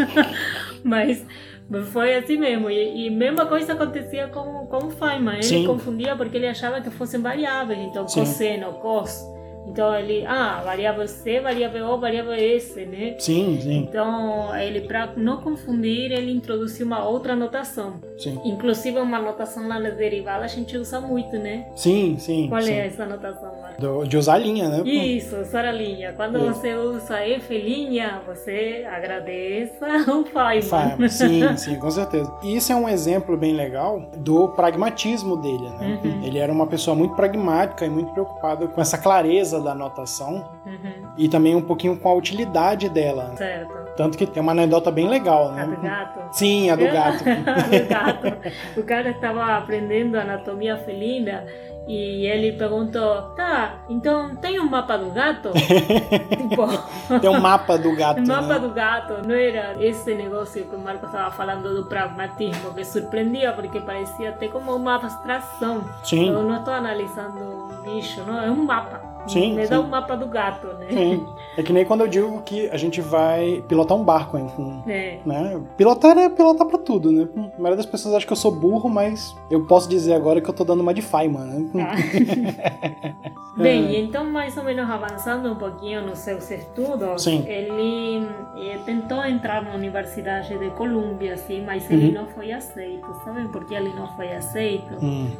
[0.84, 1.26] Mas
[1.90, 2.70] foi assim mesmo.
[2.70, 5.34] E, e mesma coisa acontecia com, com o Feynman.
[5.34, 5.66] Ele Sim.
[5.66, 7.80] confundia porque ele achava que fossem variáveis.
[7.80, 8.20] Então, Sim.
[8.20, 9.34] cosseno, cos.
[9.66, 13.16] Então, ele, ah, variável C, variável O, variável S, né?
[13.18, 18.00] Sim, sim, Então, ele, para não confundir, ele introduziu uma outra notação.
[18.18, 18.40] sim.
[18.44, 21.66] Inclusive, uma notação lá na derivada a gente usa muito, né?
[21.74, 22.48] Sim, sim.
[22.48, 22.72] Qual sim.
[22.72, 23.65] é essa notação lá?
[23.78, 24.82] Do- de usar a linha, né?
[24.84, 26.12] Isso, usar a linha.
[26.14, 26.46] Quando Isso.
[26.60, 31.08] você usa F linha, você agradeça o Feynman.
[31.08, 32.32] Sim, sim, com certeza.
[32.42, 36.00] E isso é um exemplo bem legal do pragmatismo dele, né?
[36.02, 36.24] Uhum.
[36.24, 41.08] Ele era uma pessoa muito pragmática e muito preocupada com essa clareza da anotação Uhum,
[41.16, 43.32] e também um pouquinho com a utilidade dela.
[43.36, 43.86] certo.
[43.96, 45.78] Tanto que tem uma anedota bem legal, A do né?
[45.82, 46.36] gato.
[46.36, 47.24] Sim, a do gato.
[47.26, 48.50] a do gato.
[48.80, 51.46] O cara estava aprendendo anatomia felina
[51.86, 55.50] e ele perguntou: tá, então tem um mapa do gato?
[55.54, 57.20] tipo.
[57.20, 58.20] Tem um mapa do gato.
[58.20, 58.58] O mapa né?
[58.58, 63.52] do gato não era esse negócio que o Marco estava falando do pragmatismo, que surpreendia
[63.52, 65.84] porque parecia até como uma abstração.
[66.02, 66.28] Sim.
[66.28, 69.15] Eu não estou analisando um bicho, não, é um mapa.
[69.28, 69.82] Sim, Me dá sim.
[69.82, 70.86] um mapa do gato, né?
[70.90, 71.26] Sim.
[71.56, 74.50] É que nem quando eu digo que a gente vai pilotar um barco, hein?
[74.86, 75.18] É.
[75.26, 75.60] né?
[75.76, 77.28] Pilotar é pilotar pra tudo, né?
[77.36, 80.48] A maioria das pessoas acha que eu sou burro, mas eu posso dizer agora que
[80.48, 81.70] eu tô dando uma de Feynman, né?
[81.72, 81.96] Tá.
[83.56, 87.42] Bem, então mais ou menos avançando um pouquinho nos seus estudos, Sim.
[87.48, 88.26] ele
[88.58, 92.12] eh, tentou entrar na Universidade de Colômbia, assim, mas ele Uhum.
[92.22, 93.06] não foi aceito.
[93.24, 94.94] Sabem por que ele não foi aceito?
[95.02, 95.30] Hum,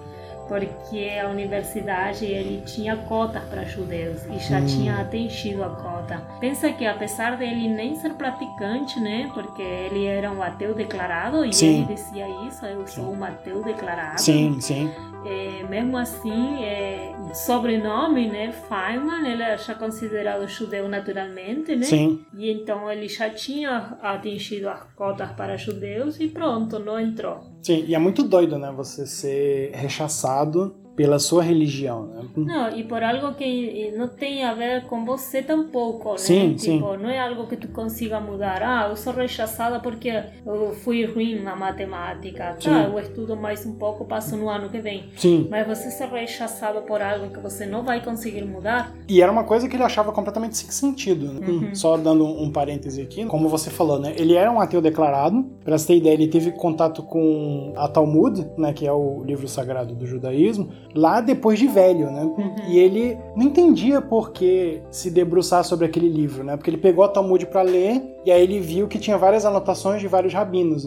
[0.48, 4.66] Porque a universidade ele tinha cotas para judeus e já Hum.
[4.66, 6.22] tinha atingido a cota.
[6.40, 11.52] Pensa que apesar dele nem ser praticante, né, porque ele era um ateu declarado e
[11.52, 11.82] Sim.
[11.84, 14.20] ele dizia isso, eu sou um ateu declarado.
[14.20, 14.90] sim, sim.
[15.28, 21.84] É, mesmo assim, é, sobrenome, né, Feynman, ele é já considerado judeu naturalmente, né?
[21.84, 22.24] Sim.
[22.36, 27.40] E então ele já tinha atingido as cotas para judeus e pronto, não entrou.
[27.66, 28.70] Sim, e é muito doido, né?
[28.76, 32.06] Você ser rechaçado pela sua religião.
[32.06, 32.24] Né?
[32.36, 36.18] Não, e por algo que não tem a ver com você tampouco, né?
[36.18, 36.78] Sim, tipo, sim.
[36.80, 38.62] Não é algo que tu consiga mudar.
[38.62, 40.08] Ah, eu sou rechaçada porque
[40.44, 42.56] eu fui ruim na matemática.
[42.58, 42.70] Sim.
[42.70, 45.04] Tá, eu estudo mais um pouco, passo no ano que vem.
[45.16, 45.46] Sim.
[45.50, 49.44] Mas você ser rechaçado por algo que você não vai conseguir mudar, E era uma
[49.44, 51.32] coisa que ele achava completamente sem sentido.
[51.32, 51.46] né?
[51.46, 51.74] Uhum.
[51.74, 54.14] Só dando um parêntese aqui, como você falou, né?
[54.16, 55.44] Ele era um ateu declarado.
[55.64, 58.72] Pra você ter ideia, ele teve contato com a Talmud, né?
[58.72, 62.22] Que é o livro sagrado do judaísmo, lá depois de velho, né?
[62.68, 66.56] E ele não entendia por que se debruçar sobre aquele livro, né?
[66.56, 70.00] Porque ele pegou a Talmud pra ler e aí ele viu que tinha várias anotações
[70.00, 70.84] de vários rabinos.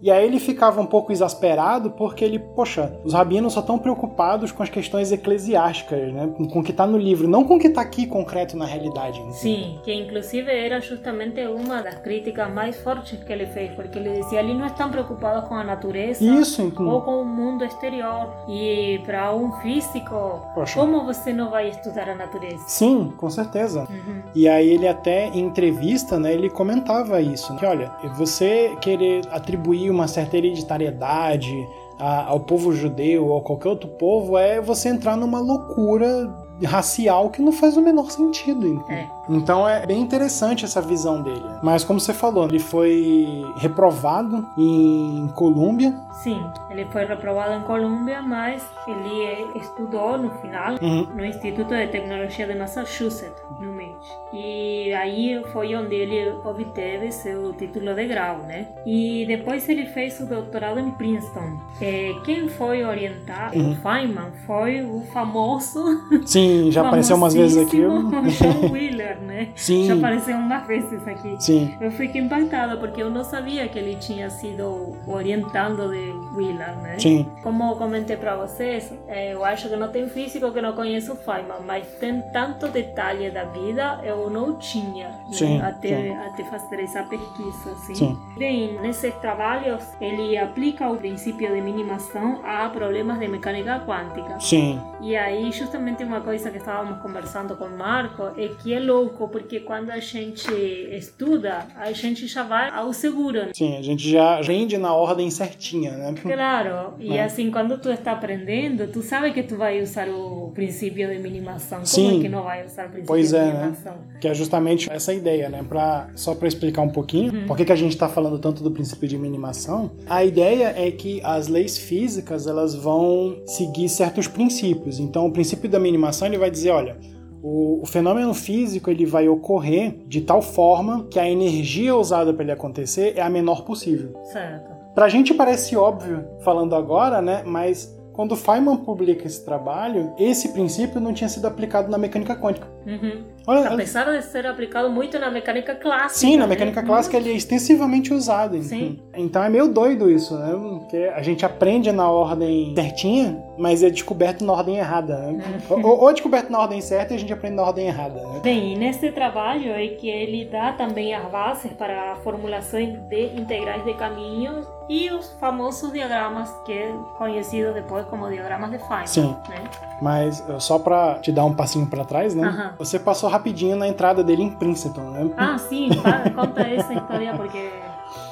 [0.00, 4.52] E aí ele ficava um pouco exasperado porque ele, poxa, os rabinos só estão preocupados
[4.52, 6.28] com as questões eclesiásticas, né?
[6.36, 9.20] Com, o que tá no livro, não com o que tá aqui concreto na realidade.
[9.20, 9.32] né?
[9.32, 14.20] Sim, que inclusive era justamente uma das críticas mais fortes que ele fez, porque ele
[14.22, 16.86] dizia ali não estão preocupados com a natureza Isso, então.
[16.88, 18.28] ou com o mundo exterior.
[18.48, 20.78] E para um físico, Poxa.
[20.78, 22.62] como você não vai estudar a natureza?
[22.66, 23.86] Sim, com certeza.
[23.90, 24.22] Uhum.
[24.34, 29.87] E aí ele até em entrevista, né, ele comentava isso, que olha, você querer atribuir
[29.90, 31.52] uma certa hereditariedade
[31.98, 36.32] ao povo judeu ou a qualquer outro povo é você entrar numa loucura
[36.64, 38.66] racial que não faz o menor sentido.
[38.66, 39.00] entende?
[39.00, 39.17] É.
[39.28, 41.44] Então é bem interessante essa visão dele.
[41.62, 45.94] Mas como você falou, ele foi reprovado em Colômbia.
[46.22, 51.06] Sim, ele foi reprovado em Colômbia, mas ele eh, estudou no final Uhum.
[51.14, 53.94] no Instituto de Tecnologia de Massachusetts, no Maine.
[54.32, 58.68] E aí foi onde ele obteve seu título de grau, né?
[58.86, 61.58] E depois ele fez o doutorado em Princeton.
[61.80, 63.72] Eh, quem foi orientar Uhum.
[63.72, 65.84] o Feynman foi o famoso,
[66.26, 67.78] Sim, já apareceu umas vezes aqui.
[68.38, 69.48] John Wheeler, né?
[69.54, 69.86] Sim.
[69.86, 71.36] Já apareceu umas vezes aqui.
[71.38, 71.76] Sim.
[71.80, 76.98] Eu fiquei impactada porque eu não sabia que ele tinha sido orientando de Wheeler, né?
[76.98, 77.26] Sim.
[77.42, 78.92] Como eu comentei para vocês,
[79.30, 83.30] eu acho que não tem físico que não conheça o Feynman, mas tem tanto detalhe
[83.30, 85.18] da vida eu não tinha né?
[85.32, 86.16] Sim, até, sim.
[86.16, 87.72] até fazer essa pesquisa.
[87.72, 87.94] Assim.
[87.94, 88.18] Sim.
[88.36, 94.38] Bem, nesses trabalhos ele aplica o princípio de minimação a problemas de mecânica quântica.
[94.40, 94.80] Sim.
[95.00, 99.28] E aí, justamente uma coisa que estávamos conversando com o Marco é que é louco,
[99.28, 100.50] porque quando a gente
[100.92, 103.38] estuda, a gente já vai ao seguro.
[103.46, 103.50] né?
[103.54, 106.14] Sim, a gente já rende na ordem certinha, né?
[106.20, 107.24] Claro, e É.
[107.24, 111.78] assim, quando tu está aprendendo, tu sabe que tu vai usar o princípio de minimação.
[111.78, 112.18] Como Sim.
[112.18, 113.52] é que não vai usar o princípio Pois de é, né?
[113.54, 113.94] minimação?
[114.20, 115.64] Que é justamente essa ideia, né?
[115.68, 118.70] Pra, só para explicar um pouquinho, por que, que a gente está falando tanto do
[118.70, 124.98] princípio de minimação, a ideia é que as leis físicas elas vão seguir certos princípios.
[124.98, 126.96] Então, o princípio da minimação ele vai dizer, olha,
[127.42, 132.42] o, o fenômeno físico ele vai ocorrer de tal forma que a energia usada para
[132.42, 134.12] ele acontecer é a menor possível.
[134.24, 134.70] Certo.
[134.94, 137.42] Pra gente parece óbvio falando agora, né?
[137.46, 142.66] Mas quando Feynman publica esse trabalho, esse princípio não tinha sido aplicado na mecânica quântica.
[142.86, 143.24] Uhum.
[143.46, 146.10] Olha, olha- Apesar de ser aplicado muito na mecânica clássica.
[146.20, 146.50] Sim, na né?
[146.50, 148.56] mecânica clássica ele é extensivamente usado.
[148.56, 148.68] enfim.
[148.68, 149.00] Sim.
[149.16, 150.52] Então é meio doido isso, né?
[150.78, 155.16] Porque a gente aprende na ordem certinha, mas é descoberto na ordem errada.
[155.18, 155.42] Né?
[155.70, 155.82] Uhum.
[155.86, 158.20] Ou, ou é descoberto na ordem certa e a gente aprende na ordem errada.
[158.20, 158.40] Né?
[158.42, 163.26] Bem, e nesse trabalho é que ele dá também as bases para a formulação de
[163.40, 169.06] integrais de caminhos e os famosos diagramas que é conhecido depois como diagramas de Feynman.
[169.06, 169.36] Sim.
[169.48, 169.64] Né?
[170.00, 172.67] Mas uh, só pra te dar um passinho pra trás, né?
[172.68, 172.74] Aham.
[172.78, 175.30] Você passou rapidinho na entrada dele em Princeton, né?
[175.36, 177.70] Ah, sim, fala- conta essa história porque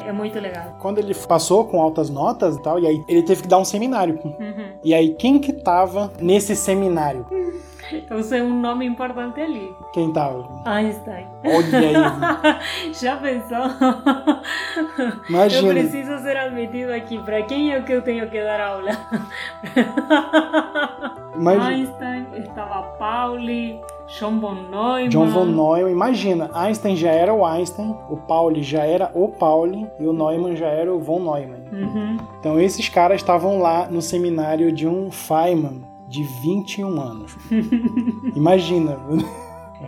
[0.05, 0.77] é muito legal.
[0.79, 3.65] Quando ele passou com altas notas e tal, e aí ele teve que dar um
[3.65, 4.19] seminário.
[4.25, 4.69] Uhum.
[4.85, 7.27] E aí, quem que tava nesse seminário?
[8.09, 9.75] Eu sei um nome importante ali.
[9.93, 10.63] Quem tava?
[10.65, 11.27] Einstein.
[11.45, 12.93] Olha aí.
[12.93, 13.67] Já pensou?
[15.29, 15.69] Imagina.
[15.69, 17.19] Eu preciso ser admitido aqui.
[17.19, 18.91] Para quem é que eu tenho que dar aula?
[21.35, 21.69] Imagina.
[21.69, 25.09] Einstein, estava Pauli, John von Neumann.
[25.09, 29.87] John von Neumann, imagina, Einstein já era o Einstein, o Pauli já era o Pauli
[30.01, 31.65] e o Neumann já era o von Neumann.
[31.73, 32.17] Uhum.
[32.41, 37.37] Então esses caras estavam lá no seminário de um Feynman de 21 anos.
[38.35, 38.99] Imagina.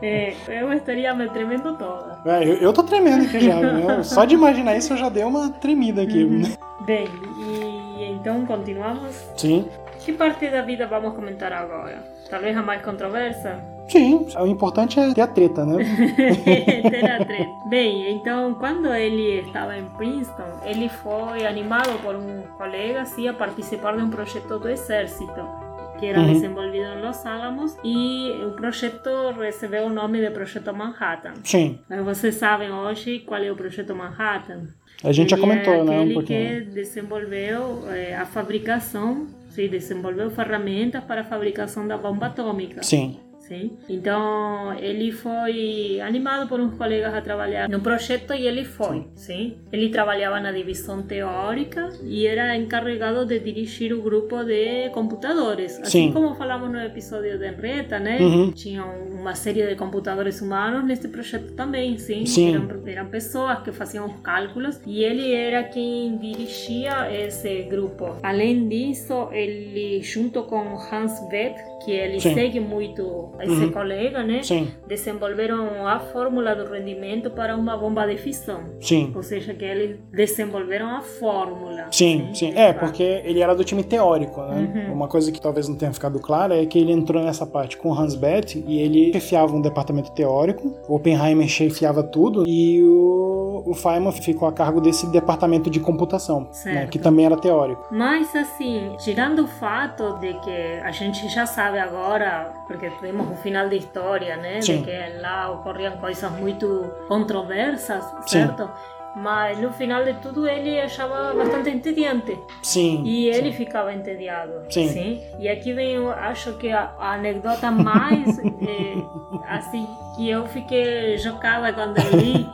[0.02, 2.18] É, eu estaria me tremendo toda.
[2.24, 3.60] É, eu, eu tô tremendo aqui já.
[3.60, 4.04] viu?
[4.04, 6.24] Só de imaginar isso eu já dei uma tremida aqui.
[6.24, 6.42] Uhum.
[6.84, 9.14] Bem, e então continuamos.
[9.36, 9.66] Sim.
[10.00, 12.02] Que parte da vida vamos comentar agora?
[12.30, 13.62] Talvez a mais controversa?
[13.88, 15.76] Sim, o importante é ter a treta, né?
[16.90, 17.50] Ter a treta.
[17.70, 23.32] Bem, então quando ele estava em Princeton, ele foi animado por um colega assim, a
[23.32, 25.67] participar de um projeto do exército.
[25.98, 26.32] Que era Uhum.
[26.32, 31.34] desenvolvido em Los Alamos, e o projeto recebeu o nome de Projeto Manhattan.
[31.44, 31.78] Sim.
[31.88, 34.68] Mas vocês sabem hoje qual é o Projeto Manhattan?
[35.04, 36.00] A gente já Ele comentou, é né?
[36.00, 36.48] Um pouquinho.
[36.48, 42.82] que desenvolveu eh, a fabricação, sim, desenvolveu ferramentas para a fabricação da bomba atômica.
[42.82, 43.18] Sim.
[43.48, 43.78] Sim.
[43.88, 49.56] Então, ele foi animado por uns colegas a trabalhar no projeto e ele foi, sim.
[49.72, 55.78] Ele trabalhava na divisão teórica e era encarregado de dirigir o grupo de computadores.
[55.80, 56.12] Assim Sim.
[56.12, 58.18] como falamos no episódio de Henrietta, né?
[58.20, 58.52] Uhum.
[58.52, 62.26] Tinha uma série de computadores humanos nesse projeto também, sim.
[62.26, 62.54] Sim.
[62.54, 68.16] Eram, eram pessoas que faziam os cálculos e ele era quem dirigia esse grupo.
[68.22, 72.34] Além disso, ele, junto com Hans Bethe, que ele Sim.
[72.34, 73.70] segue muito esse Uhum.
[73.72, 74.42] colega, né?
[74.42, 74.68] Sim.
[74.86, 78.60] Desenvolveram a fórmula do rendimento para uma bomba de fissão.
[78.80, 79.12] Sim.
[79.14, 81.86] Ou seja, que eles desenvolveram a fórmula.
[81.90, 82.50] Sim, sim.
[82.50, 84.86] de É, porque ele era do time teórico, né?
[84.88, 84.92] Uhum.
[84.94, 87.92] Uma coisa que talvez não tenha ficado clara é que ele entrou nessa parte com
[87.92, 93.74] Hans Bethe e ele chefiava um departamento teórico, o Oppenheimer chefiava tudo e o, o
[93.74, 96.86] Feynman ficou a cargo desse departamento de computação, né?
[96.86, 97.86] Que também era teórico.
[97.90, 100.50] Mas assim, tirando o fato de que
[100.82, 104.60] a gente já sabe agora, porque temos o final da história, né?
[104.62, 104.78] Sim.
[104.78, 108.46] De que lá ocorriam coisas muito controversas, Sim.
[108.46, 108.70] certo?
[109.16, 112.38] Mas no final de tudo ele achava bastante entediante.
[112.62, 113.02] Sim.
[113.04, 113.56] E ele sim.
[113.56, 114.52] ficava entediado.
[114.70, 115.20] Sim.
[115.40, 118.94] E aqui vem, eu acho que a, a anedota mais eh,
[119.48, 122.48] assim que eu fiquei chocada quando eu li,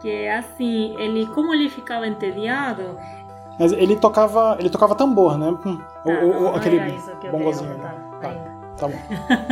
[0.00, 2.96] que é assim, ele como ele ficava entediado,
[3.58, 5.52] Mas ele tocava, ele tocava tambor, né?
[5.62, 7.74] Tá, o- o- não, não aquele era isso que eu queria bongozinho.
[8.20, 8.53] Tá, Ainda.
[8.76, 8.98] Tá bom.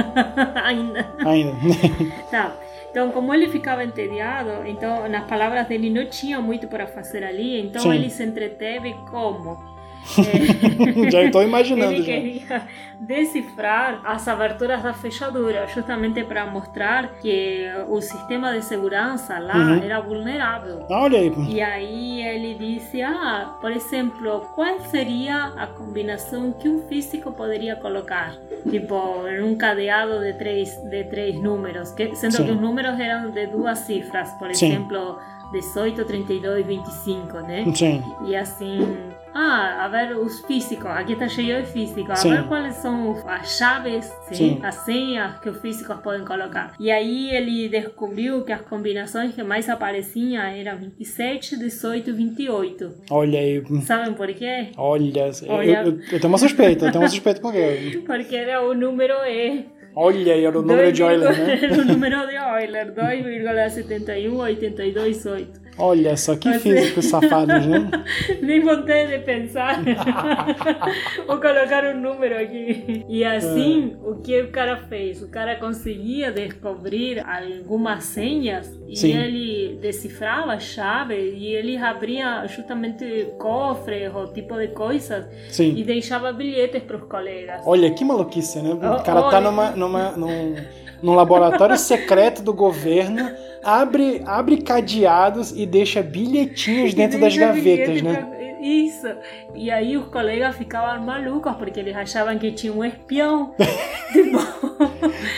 [0.64, 1.10] Ainda.
[1.24, 1.56] Ainda.
[2.30, 2.52] Tá.
[2.90, 7.58] Então, como ele ficava entediado, então nas palavras dele não tinha muito para fazer ali,
[7.58, 7.94] então Sim.
[7.94, 9.71] ele se entreteve como?
[10.18, 11.92] É, já estou imaginando.
[11.92, 12.12] ele já.
[12.60, 12.68] queria
[13.00, 19.82] decifrar as aberturas da fechadura, justamente para mostrar que o sistema de segurança lá Uhum.
[19.82, 20.86] era vulnerável.
[20.90, 21.32] Ah, olha aí.
[21.48, 27.76] E aí ele disse, ah, por exemplo, qual seria a combinação que um físico poderia
[27.76, 28.34] colocar?
[28.70, 28.94] Tipo,
[29.42, 32.44] um cadeado de três, de três números, que, sendo Sim.
[32.44, 34.66] que os números eram de duas cifras, por Sim.
[34.72, 35.18] exemplo,
[35.52, 37.64] 18, 32, 25, né?
[37.74, 38.02] Sim.
[38.26, 38.96] E assim,
[39.34, 42.30] ah, a ver os físicos, aqui está cheio de físicos, a Sim.
[42.30, 44.60] ver quais são as chaves, sim, Sim.
[44.62, 46.74] as senhas que os físicos podem colocar.
[46.78, 52.94] E aí ele descobriu que as combinações que mais apareciam eram 27, 18 e 28.
[53.10, 53.62] Olha aí.
[53.82, 54.68] Sabem por quê?
[54.76, 55.82] Olha, Olha.
[55.82, 58.02] Eu, eu- eu tenho uma suspeita, eu tenho uma suspeita porque.
[58.06, 59.66] Porque era o número E.
[59.94, 61.60] Olha era o número de Euler, né?
[61.64, 65.61] Era o número de Euler, 2,71828.
[65.78, 67.90] Olha só que Você- físicos safados, né?
[68.42, 69.80] Nem vontade de pensar.
[71.26, 73.04] Vou colocar um número aqui.
[73.08, 75.22] E assim, o que o cara fez?
[75.22, 79.16] O cara conseguia descobrir algumas senhas e Sim.
[79.16, 85.82] ele decifrava a chave e ele abria justamente cofres ou tipo de coisas e Sim.
[85.84, 87.62] deixava bilhetes para os colegas.
[87.64, 88.70] Olha que maluquice, né?
[88.70, 89.40] O Oh, cara tá olha.
[89.40, 90.54] numa, numa, num,
[91.02, 93.30] num laboratório secreto do governo,
[93.62, 98.28] abre, abre cadeados e deixa bilhetinhos dentro das gavetas, né?
[98.60, 99.08] Isso.
[99.56, 103.52] E aí os colegas ficavam malucos porque eles achavam que tinha um espião.
[104.12, 104.38] tipo,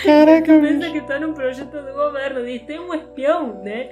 [0.05, 3.88] Caraca, pensa que está num projeto do governo, diz, tem um espião, né?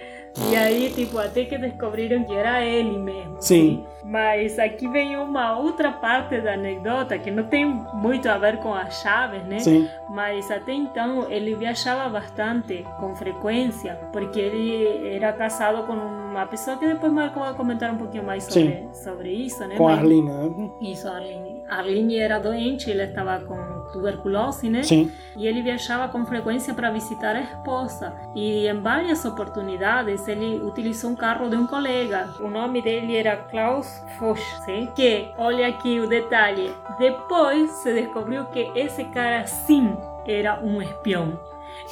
[0.50, 3.37] E aí, tipo, até que descobriram que era ele mesmo.
[3.40, 3.85] Sim.
[4.12, 8.75] Mas aqui vem uma outra parte da anedota que não tem muito a ver com
[8.75, 9.59] as chaves, né?
[9.61, 16.44] Sim, Mas até então ele viajava bastante, com frequência, porque ele era casado com uma
[16.46, 19.77] pessoa que depois Marco vai comentar um pouquinho mais sobre, sobre isso, né?
[19.77, 20.70] com a Mas- Arlene, né?
[20.83, 21.62] Isso, Arlene.
[21.70, 23.55] Arlene era doente, ele estava com
[23.92, 24.82] tuberculose, né?
[24.82, 28.14] Sim, E ele viajava com frequência para visitar a esposa.
[28.34, 32.28] E em várias oportunidades ele utilizou um carro de um colega.
[32.40, 34.88] O nome dele era Klaus Foch, sim?
[34.94, 41.38] que, olha aqui o detalhe, depois se descobriu que esse cara sim era um espião.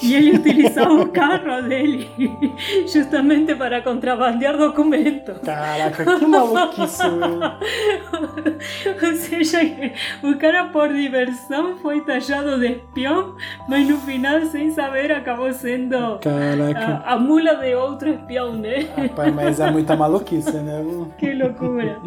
[0.02, 2.08] E ele utilizava o carro dele
[2.90, 5.38] justamente para contrabandear documentos.
[5.44, 7.02] caraca, que maluquice.
[9.02, 9.58] Ou seja,
[10.22, 13.34] o cara por diversão foi taxado de espião,
[13.68, 17.02] mas no final, sem saber, acabou sendo Caraca.
[17.04, 18.88] a, a mula de outro espião, né?
[18.96, 20.80] Rapaz, mas é muita maluquice, né?
[21.18, 22.00] Que loucura.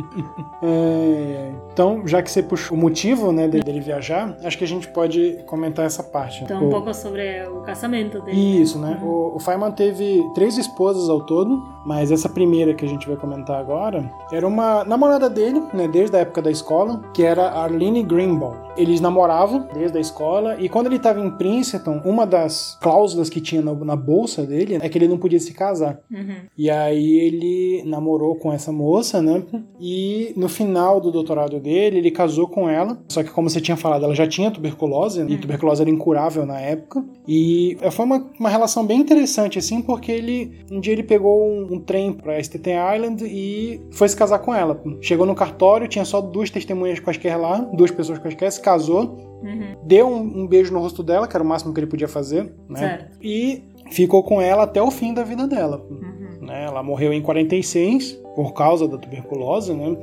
[0.62, 4.88] É, então, já que você puxou o motivo né, dele viajar, acho que a gente
[4.88, 6.44] pode comentar essa parte.
[6.44, 8.62] Então, um pouco sobre o casamento dele.
[8.62, 9.00] Isso, né?
[9.02, 13.18] O, o Feynman teve três esposas ao todo, mas essa primeira que a gente vai
[13.18, 15.88] comentar agora era uma namorada dele, né?
[15.88, 18.63] Desde a época da escola, que era Arlene Greenbaum.
[18.78, 23.42] Eles namoravam desde a escola e quando ele estava em Princeton, uma das cláusulas que
[23.42, 26.00] tinha na, na, bolsa dele é que ele não podia se casar.
[26.12, 26.36] Uhum.
[26.58, 29.44] E aí ele namorou com essa moça, né?
[29.80, 32.98] E no final do doutorado dele, ele casou com ela.
[33.08, 35.30] Só que, como você tinha falado, ela já tinha tuberculose, uhum.
[35.30, 37.04] e tuberculose era incurável na época.
[37.28, 41.76] E foi uma, uma relação bem interessante, assim, porque ele um dia ele pegou um,
[41.76, 44.82] um trem pra Staten Island e foi se casar com ela.
[45.02, 49.42] Chegou no cartório, tinha só duas testemunhas quaisquer lá, duas pessoas quaisquer, se casou.
[49.44, 49.76] Uhum.
[49.84, 52.52] Deu um, um, beijo no rosto dela, que era o máximo que ele podia fazer,
[52.68, 52.80] né?
[52.80, 53.18] Certo.
[53.22, 55.86] E ficou com ela até o fim da vida dela.
[55.90, 56.46] Uhum.
[56.48, 56.66] Né?
[56.66, 59.96] Ela morreu em 46 por causa da tuberculose, né?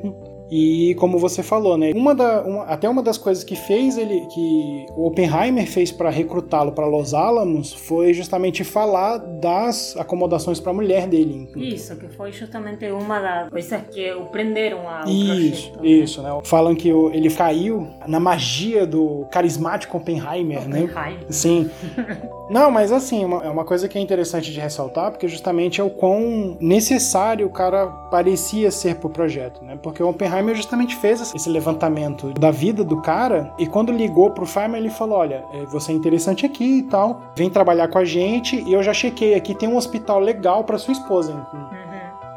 [0.51, 1.93] E como você falou, né?
[1.95, 6.11] Uma da, uma, até uma das coisas que fez ele, que o Oppenheimer fez para
[6.11, 11.49] recrutá-lo para Los Alamos foi justamente falar das acomodações para a mulher dele.
[11.57, 16.31] Isso, que foi justamente uma das coisas que o prenderam ao Isso, projeto, isso, né?
[16.45, 21.05] Falam que ele caiu na magia do carismático Oppenheimer, Oppenheimer.
[21.05, 21.19] né?
[21.29, 21.71] Sim.
[22.51, 25.91] Não, mas assim, é uma coisa que é interessante de ressaltar, porque justamente é o
[25.91, 29.79] quão necessário o cara parecia ser pro projeto, né?
[29.81, 34.47] Porque o Oppenheimer justamente fez esse levantamento da vida do cara e quando ligou pro
[34.47, 38.05] Feynman ele falou, olha, é, você é interessante aqui e tal, vem trabalhar com a
[38.05, 41.47] gente e eu já chequei aqui, tem um hospital legal para sua esposa.
[41.53, 41.91] Uhum.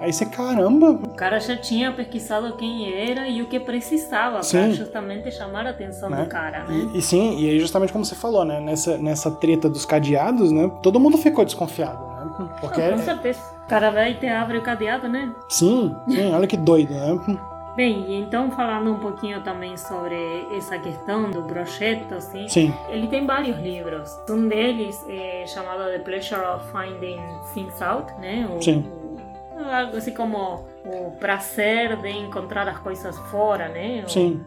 [0.04, 0.92] Aí você, caramba!
[0.92, 5.70] O cara já tinha pesquisado quem era e o que precisava para justamente chamar a
[5.70, 6.24] atenção né?
[6.24, 6.90] do cara, né?
[6.94, 8.60] E, e, sim, e aí justamente como você falou, né?
[8.60, 10.70] Nessa, nessa treta dos cadeados, né?
[10.82, 12.50] Todo mundo ficou desconfiado, né?
[12.60, 12.82] Porque...
[12.82, 13.40] Não, com certeza.
[13.64, 15.32] O cara vai e te abre o cadeado, né?
[15.48, 17.40] Sim, sim, olha que doido, né?
[17.76, 20.16] Bem, então falando um pouquinho também sobre
[20.56, 22.72] essa questão do projeto, assim, Sim.
[22.90, 24.16] ele tem vários livros.
[24.30, 27.20] Um deles é chamado The Pleasure of Finding
[27.54, 28.48] Things Out, né?
[28.48, 28.86] O, Sim.
[29.56, 34.04] O, algo assim como o prazer de encontrar as coisas fora, né?
[34.08, 34.46] Sim.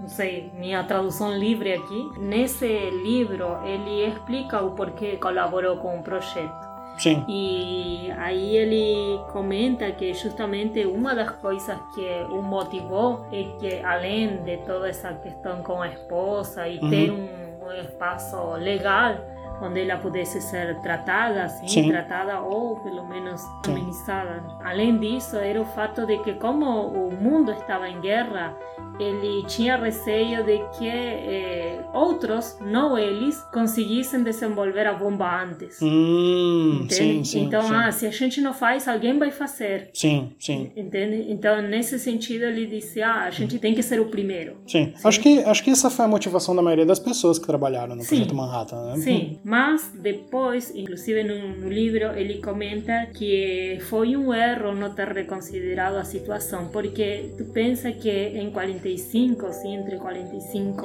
[0.00, 2.10] não sei, minha tradução livre aqui.
[2.18, 6.65] Nesse livro, ele explica o porquê colaborou com o projeto.
[6.98, 7.24] Sim.
[7.28, 14.42] E aí ele comenta que justamente uma das coisas que o motivou é que além
[14.44, 16.90] de toda essa questão com a esposa e Uhum.
[16.90, 19.14] ter um, um espaço legal
[19.60, 21.88] onde ela pudesse ser tratada, assim, Sim.
[21.88, 24.42] tratada ou pelo menos amenizada.
[24.62, 28.56] Além disso, era o fato de que como o mundo estava em guerra,
[28.98, 35.80] ele tinha receio de que eh, outros, não eles, conseguissem desenvolver a bomba antes.
[35.82, 36.94] Hum, Entende?
[36.94, 37.44] sim, sim.
[37.44, 37.74] então, sim.
[37.74, 39.90] ah, se a gente não faz, alguém vai fazer.
[39.92, 40.70] Sim, sim.
[40.76, 41.26] Entende?
[41.28, 44.56] Então, nesse sentido, ele disse: ah, a gente tem que ser o primeiro.
[44.66, 44.94] Sim.
[45.04, 48.06] Acho, que, acho que essa foi a motivação da maioria das pessoas que trabalharam no.
[48.06, 48.96] Projeto Manhattan, né?
[48.98, 55.98] Sim, mas depois, inclusive no, livro, ele comenta que foi um erro não ter reconsiderado
[55.98, 60.84] a situação, porque tu pensa que em 45, assim, entre 45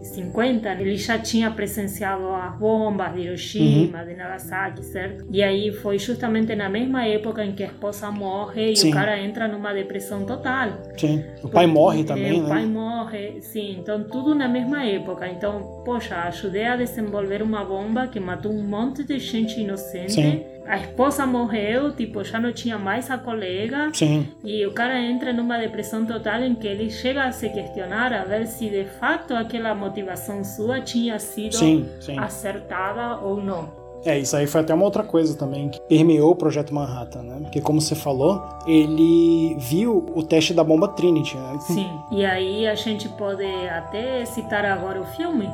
[0.00, 5.26] e 50, ele já tinha presenciado as bombas de Hiroshima, de Nagasaki, certo?
[5.30, 8.90] E aí foi justamente na mesma época em que a esposa morre e Sim.
[8.90, 10.70] o cara entra numa depressão total.
[10.96, 11.22] Sim.
[11.42, 12.48] O pai morre É, também, o né?
[12.48, 13.76] pai morre, sim.
[13.78, 15.28] Então, tudo na mesma época.
[15.28, 20.12] Então, poxa, ajudei a desenvolver uma bomba que matou um monte de gente inocente.
[20.12, 20.44] Sim.
[20.66, 23.90] A esposa morreu, tipo, já não tinha mais a colega.
[23.94, 24.28] Sim.
[24.44, 28.22] E o cara entra numa depressão total em que ele chega a se questionar a
[28.24, 31.86] ver se de fato aquela motivação sua tinha sido sim.
[32.18, 33.88] acertada ou não.
[34.04, 37.38] É, isso aí foi até uma outra coisa também que permeou o Projeto Manhattan, né?
[37.42, 41.58] Porque, como você falou, ele viu o teste da bomba Trinity, né?
[41.60, 41.90] Sim.
[42.12, 45.48] E aí a gente pode até citar agora o filme.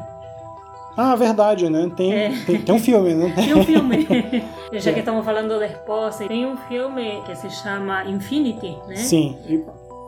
[0.97, 1.91] Ah, verdade, né?
[1.97, 2.33] Tem, É.
[2.47, 3.33] tem, tem um filme, né?
[3.37, 4.07] Tem um filme,
[4.73, 8.97] já que estamos falando da esposa, tem um filme que se chama Infinity, né?
[8.97, 9.37] Sim.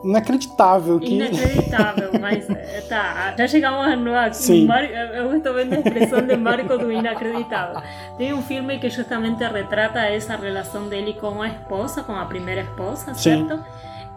[0.03, 1.15] Inacreditável que.
[1.15, 4.65] Inacreditável, mas eh, tá, já chegamos no Sim.
[4.65, 7.81] Mar- eu estou vendo a expressão de Marco do inacreditável.
[8.17, 12.61] Tem um filme que justamente retrata essa relação dele com a esposa, com a primeira
[12.61, 13.47] esposa, Sim.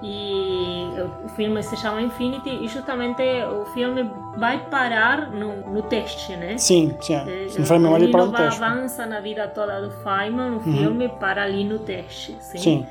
[0.03, 0.89] E
[1.25, 3.23] o filme se chama Infinity e justamente
[3.53, 6.57] o filme vai parar no, no teste, né?
[6.57, 7.15] Sim, sim.
[7.15, 7.49] Eh, É.
[7.49, 8.63] Se não for memória, ele para no teste.
[8.63, 10.63] avança na vida toda do Feynman, no Uhum.
[10.79, 12.59] filme para ali no teste, sim?
[12.59, 12.87] Sim,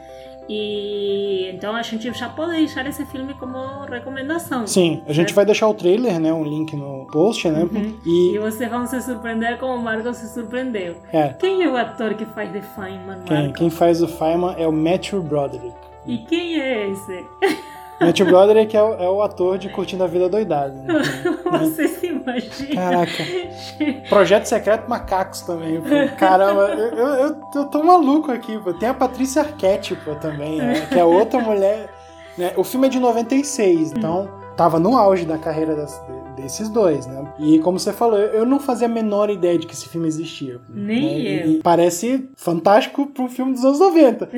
[0.47, 4.66] E então a gente já pode deixar esse filme como recomendação.
[4.68, 5.01] sim.
[5.07, 6.32] A gente vai deixar o trailer, né?
[6.34, 7.68] Um link no post, né?
[8.05, 8.39] E E.
[8.39, 10.95] vocês vão se surpreender como o Marco se surpreendeu.
[11.12, 11.30] É.
[11.34, 13.26] Quem é o ator que faz The Feynman, Marco?
[13.26, 15.76] Quem, quem faz o Feynman é o Matthew Broderick.
[16.10, 17.24] E quem é esse?
[18.01, 20.74] Matthew Broderick é o, é o ator de Curtindo a Vida Doidada.
[20.74, 21.01] Né?
[21.60, 22.74] Você se imagina?
[22.74, 23.24] Caraca.
[24.10, 25.80] Projeto Secreto Macacos também.
[25.80, 26.16] Pô.
[26.18, 28.57] Caramba, eu, eu, eu, eu tô maluco aqui.
[28.57, 28.74] Pô.
[28.74, 30.88] Tem a Patrícia Arquette pô, também, né?
[30.89, 31.93] que é outra mulher.
[32.36, 32.53] Né?
[32.55, 36.01] O filme é de 96, então tava no auge da carreira das,
[36.41, 37.33] desses dois, né?
[37.39, 40.59] E como você falou, eu não fazia a menor ideia de que esse filme existia.
[40.69, 41.45] Nem né?
[41.45, 41.51] eu.
[41.51, 44.29] E parece fantástico para um filme dos anos 90.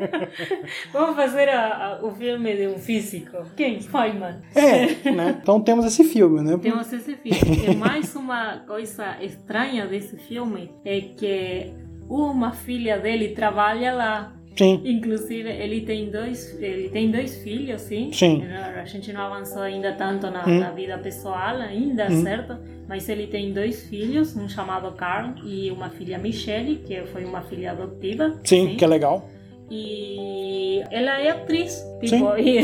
[0.92, 3.38] Vamos fazer a, a, o filme de um físico.
[3.56, 3.80] Quem?
[3.80, 4.40] Feynman.
[4.54, 5.38] É, né?
[5.42, 6.58] Então temos esse filme, né?
[6.58, 7.72] Temos esse filme.
[7.72, 11.72] E mais uma coisa estranha desse filme é que
[12.08, 14.39] uma filha dele trabalha lá.
[14.56, 14.80] Sim.
[14.84, 18.10] Inclusive, ele tem dois, ele tem dois filhos, sim.
[18.12, 18.42] Sim.
[18.46, 20.58] A gente não avançou ainda tanto na, Hum.
[20.60, 22.22] na vida pessoal, ainda, Hum.
[22.22, 22.56] certo?
[22.88, 27.40] Mas ele tem dois filhos, um chamado Carl e uma filha Michelle, que foi uma
[27.42, 28.38] filha adotiva.
[28.44, 29.28] Sim, que é legal.
[29.70, 32.60] E ela é atriz, tipo, e,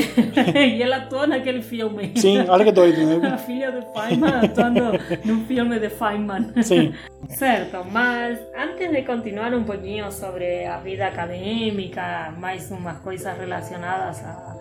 [0.76, 2.12] e ela atua naquele filme.
[2.16, 3.38] Sim, olha que doido, A né?
[3.38, 4.80] filha de Feynman atuando
[5.24, 6.52] num filme de Feynman.
[6.62, 6.92] Sim.
[7.28, 14.22] Certo, mas antes de continuar um pouquinho sobre a vida acadêmica, mais umas coisas relacionadas
[14.24, 14.56] a,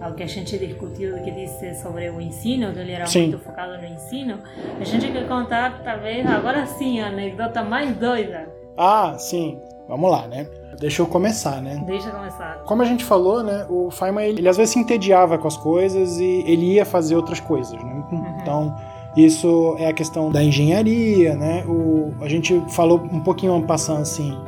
[0.00, 3.28] ao que a gente discutiu, que disse sobre o ensino, que ele era Sim.
[3.28, 4.40] muito focado no ensino,
[4.80, 8.57] a gente quer contar, talvez, agora sim, a anedota mais doida.
[8.78, 9.58] Ah, sim.
[9.88, 10.46] Vamos lá, né?
[10.78, 11.82] Deixa eu começar, né?
[11.84, 12.62] Deixa eu começar.
[12.64, 15.56] Como a gente falou, né, o Feynman ele, ele às vezes se entediava com as
[15.56, 18.04] coisas e ele ia fazer outras coisas, né?
[18.40, 18.76] Então,
[19.16, 21.64] isso é a questão da engenharia, né?
[21.66, 24.38] O, a gente falou um pouquinho passando assim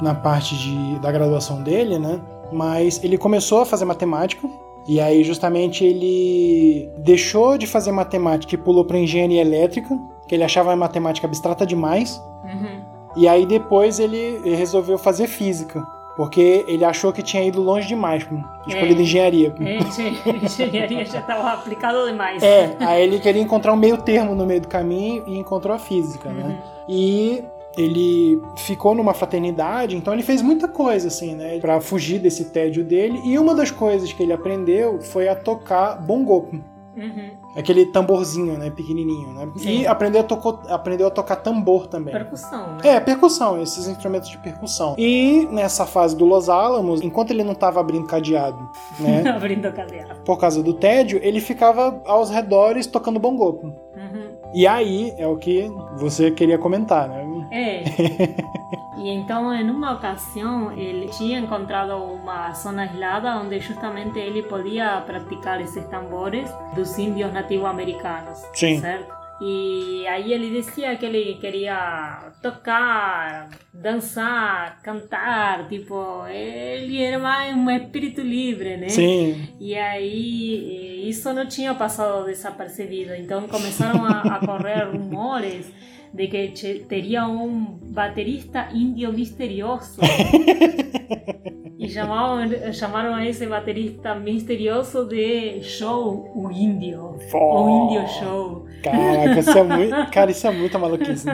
[0.00, 2.20] na parte de, da graduação dele, né?
[2.52, 4.48] Mas ele começou a fazer matemática
[4.86, 10.44] e aí justamente ele deixou de fazer matemática e pulou para engenharia elétrica, que ele
[10.44, 12.22] achava a matemática abstrata demais.
[12.44, 12.91] Uhum.
[13.16, 15.82] E aí depois ele resolveu fazer física,
[16.16, 18.26] porque ele achou que tinha ido longe demais,
[18.66, 19.02] escolhido É.
[19.02, 19.54] engenharia.
[19.60, 22.42] É, engen- engenharia já estava aplicado demais.
[22.42, 25.78] É, aí ele queria encontrar um meio termo no meio do caminho e encontrou a
[25.78, 26.44] física, né?
[26.44, 26.58] Uhum.
[26.88, 27.44] E
[27.78, 32.84] ele ficou numa fraternidade, então ele fez muita coisa assim, né, Pra fugir desse tédio
[32.84, 33.18] dele.
[33.24, 36.48] E uma das coisas que ele aprendeu foi a tocar bongô,
[36.94, 37.30] Uhum.
[37.56, 39.48] Aquele tamborzinho, né, pequenininho, né?
[39.56, 39.80] Sim.
[39.80, 42.12] E aprendeu a, tocou- aprendeu a tocar tambor também.
[42.12, 42.78] Percussão, né?
[42.84, 44.94] É, percussão, esses instrumentos de percussão.
[44.98, 48.58] E nessa fase do Los Alamos, enquanto ele não estava abrindo cadeado,
[49.00, 50.20] né, Abrindo cadeado.
[50.24, 53.60] por causa do tédio, ele ficava aos redores tocando bongô.
[53.62, 53.72] Uhum.
[54.54, 57.21] E aí é o que você queria comentar, né?
[57.52, 57.84] É.
[58.96, 65.02] E então, em uma ocasião, ele tinha encontrado uma zona aislada onde justamente ele podia
[65.04, 68.80] praticar esses tambores dos índios nativo-americanos, Sim.
[68.80, 69.12] certo?
[69.44, 77.68] E aí ele dizia que ele queria tocar, dançar, cantar, tipo, ele era mais um
[77.70, 78.88] espírito livre, né?
[78.88, 83.16] Sim, E aí eh, isso não tinha passado desapercebido.
[83.16, 85.66] Então começaram a, a correr rumores
[86.12, 90.00] de que teria um baterista índio misterioso.
[91.78, 97.16] e chamavam, chamaram a esse baterista misterioso de Show o Índio.
[97.32, 98.66] O Índio Show.
[98.82, 101.26] caraca, isso é muito, cara, isso é muita maluquice.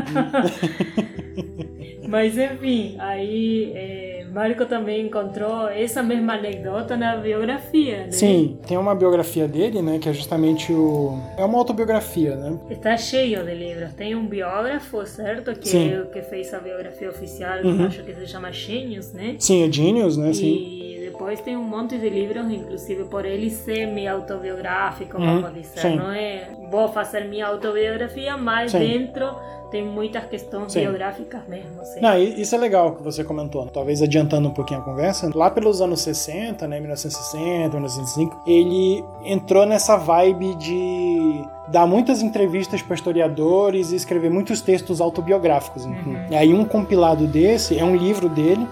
[2.08, 8.10] Mas enfim, aí eh, Marco também encontrou essa mesma anedota na biografia, né?
[8.12, 12.58] Sim, tem uma biografia dele, né, que é justamente o é uma autobiografia, né?
[12.70, 13.92] Está cheio de livros.
[13.94, 15.52] Tem um biógrafo, certo?
[15.58, 15.90] Que Sim.
[15.92, 17.86] é que fez a biografia oficial, Uhum.
[17.86, 19.36] acho que se chama Genius, né?
[19.38, 20.32] Sim, é Genius, né?
[20.32, 20.87] Sim.
[21.18, 25.80] Depois tem um monte de livros, inclusive por ele semi-autobiográfico, Uhum, vamos dizer.
[25.80, 25.96] sim.
[25.96, 28.78] Não é vou fazer minha autobiografia, mas Sim.
[28.78, 29.34] dentro
[29.68, 30.82] tem muitas questões Sim.
[30.82, 31.84] biográficas mesmo.
[31.84, 32.00] Sim.
[32.00, 33.64] Não, isso é legal que você comentou.
[33.64, 33.70] né?
[33.74, 39.66] Talvez adiantando um pouquinho a conversa, lá pelos anos 60, né, 1960, 1965, ele entrou
[39.66, 45.84] nessa vibe de dar muitas entrevistas para historiadores e escrever muitos textos autobiográficos.
[45.84, 46.26] Uhum.
[46.30, 48.66] E aí um compilado desse é um livro dele,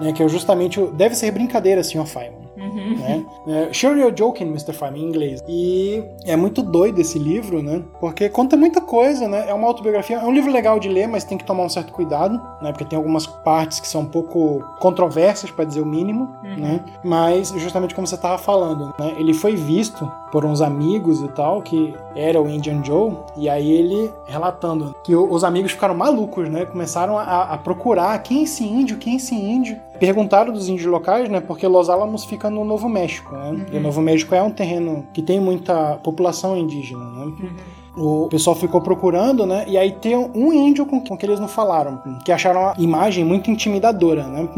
[0.00, 2.06] né, que é justamente o Deve Ser Brincadeira, Sr.
[2.06, 2.96] Feynman Uhum.
[2.98, 3.24] né?
[3.46, 4.72] É, sure you're joking, Mr.
[4.72, 5.40] Feynman, em inglês.
[5.48, 7.82] E é muito doido esse livro, né?
[8.00, 9.44] Porque conta muita coisa, né?
[9.48, 11.92] É uma autobiografia, é um livro legal de ler, mas tem que tomar um certo
[11.92, 12.72] cuidado, né?
[12.72, 16.56] Porque tem algumas partes que são um pouco controversas, para dizer o mínimo, Uhum.
[16.56, 16.84] né?
[17.04, 19.14] Mas justamente como você estava falando, né?
[19.18, 23.70] Ele foi visto por uns amigos e tal, que era o Indian Joe, e aí
[23.70, 26.64] ele relatando que os amigos ficaram malucos, né?
[26.66, 29.78] Começaram a, a procurar quem é esse índio, quem é esse índio.
[29.98, 31.40] Perguntaram dos índios locais, né?
[31.40, 33.66] Porque Los Alamos fica no Novo México, né?
[33.72, 37.24] E o Novo México é um terreno que tem muita população indígena, né?
[37.24, 38.24] Uhum.
[38.24, 39.64] O pessoal ficou procurando, né?
[39.66, 43.24] E aí tem um índio com, com que eles não falaram, que acharam a imagem
[43.24, 44.48] muito intimidadora, né?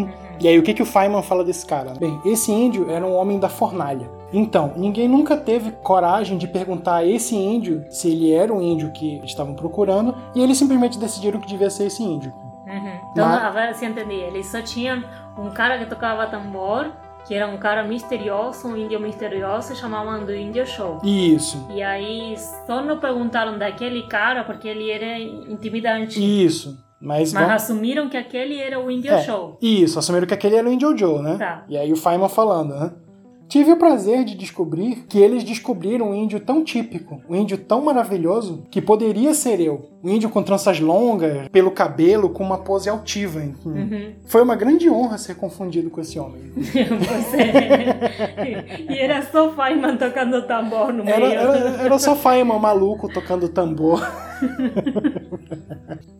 [0.40, 1.92] E aí, o que, que o Feynman fala desse cara?
[2.00, 4.10] Bem, esse índio era um homem da fornalha.
[4.32, 8.90] Então, ninguém nunca teve coragem de perguntar a esse índio se ele era o índio
[8.90, 12.32] que estavam procurando, e eles simplesmente decidiram que devia ser esse índio.
[12.70, 13.10] Uhum.
[13.12, 14.14] Então, Mas- agora se entendi.
[14.14, 15.02] Eles só tinham
[15.38, 16.90] um cara que tocava tambor,
[17.26, 20.98] que era um cara misterioso, um índio misterioso, chamavam do Índio Show.
[21.04, 22.34] Isso, E aí
[22.66, 26.18] só não perguntaram daquele cara porque ele era intimidante.
[26.44, 26.78] isso.
[27.02, 29.22] Mas, Mas vamos- assumiram que aquele era o Índio É.
[29.22, 29.56] Show.
[29.62, 31.36] Isso, assumiram que aquele era o Índio Joe, né?
[31.38, 31.64] Tá.
[31.66, 32.92] E aí o Feynman falando, né?
[33.50, 37.80] Tive o prazer de descobrir que eles descobriram um índio tão típico, um índio tão
[37.84, 39.90] maravilhoso, que poderia ser eu.
[40.04, 43.40] Um índio com tranças longas, pelo cabelo, com uma pose altiva.
[43.66, 44.12] Uhum.
[44.24, 46.52] Foi uma grande honra ser confundido com esse homem.
[46.54, 47.42] Você...
[48.88, 51.40] e era só Feynman tocando tambor no Era, meio.
[51.40, 54.00] era, era só Feynman maluco tocando tambor.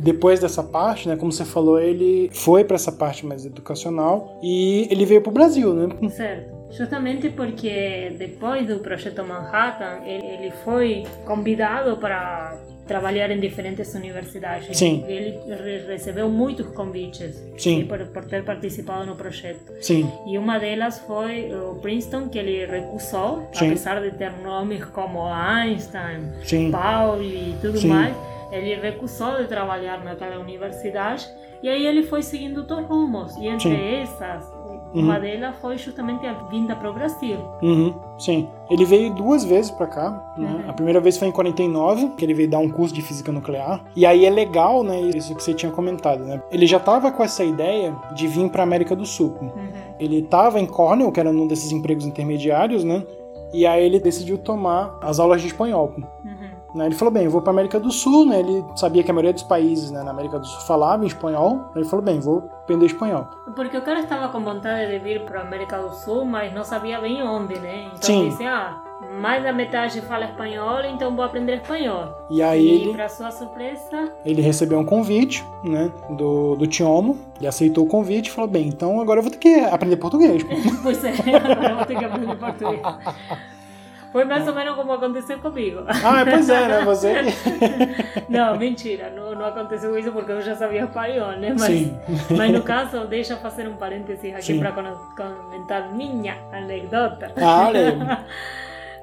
[0.00, 4.86] Depois dessa parte, né, como você falou, ele foi para essa parte mais educacional e
[4.90, 5.88] ele veio pro Brasil, né?
[6.10, 6.56] Certo.
[6.70, 14.76] Justamente porque depois do projeto Manhattan, ele foi convidado para trabalhar em diferentes universidades.
[14.76, 15.04] Sim.
[15.06, 17.84] Ele re- recebeu muitos convites Sim.
[17.86, 19.60] por, por ter participado no projeto.
[19.80, 23.66] Sim, E uma delas foi o Princeton, que ele recusou, Sim.
[23.68, 26.32] apesar de ter nomes como Einstein.
[26.70, 28.14] Pauli e tudo mais,
[28.50, 31.28] ele recusou de trabalhar naquela universidade
[31.62, 33.36] e aí ele foi seguindo outros rumos.
[33.36, 33.76] E entre Sim.
[33.76, 34.50] essas,
[34.94, 37.38] uma delas foi justamente a vinda para o Brasil.
[37.62, 38.48] Uhum, sim.
[38.70, 40.34] Ele veio duas vezes pra cá.
[40.36, 40.62] Né?
[40.64, 40.70] Uhum.
[40.70, 43.84] A primeira vez foi em 49, que ele veio dar um curso de física nuclear.
[43.94, 45.00] E aí é legal, né?
[45.00, 46.42] Isso que você tinha comentado, né?
[46.50, 49.36] Ele já tava com essa ideia de vir pra América do Sul.
[49.40, 49.68] Uhum.
[49.98, 53.04] Ele tava em Cornell, que era um desses empregos intermediários, né?
[53.52, 55.94] E aí ele decidiu tomar as aulas de espanhol.
[55.96, 56.47] Uhum.
[56.74, 56.86] Né?
[56.86, 58.40] Ele falou, bem, eu vou pra América do Sul, né?
[58.40, 61.70] Ele sabia que a maioria dos países né, na América do Sul falava espanhol.
[61.74, 63.26] Ele falou, bem, vou aprender espanhol.
[63.54, 66.64] Porque o cara estava com vontade de vir para a América do Sul, mas não
[66.64, 67.86] sabia bem onde, né?
[67.86, 68.28] Então Sim.
[68.28, 68.78] disse, ah,
[69.20, 72.26] mais da metade fala espanhol, então vou aprender espanhol.
[72.30, 72.92] E aí E ele...
[72.92, 78.28] para sua surpresa, Ele recebeu um convite, né, do, do Tiomo, ele aceitou o convite
[78.28, 80.44] e falou, bem, então agora eu vou ter que aprender português.
[80.82, 82.80] pois é, agora vou ter que aprender português.
[84.12, 85.82] Foi mais ou menos como aconteceu comigo.
[85.86, 87.14] ah, pois é, né, você...
[88.28, 91.54] Não, mentira, não, não aconteceu isso porque eu já sabia espanhol, né?
[91.58, 91.98] Mas, Sim.
[92.36, 97.32] mas no caso, deixa eu fazer um parênteses aqui para comentar minha anedota.
[97.36, 98.26] Ah, olha.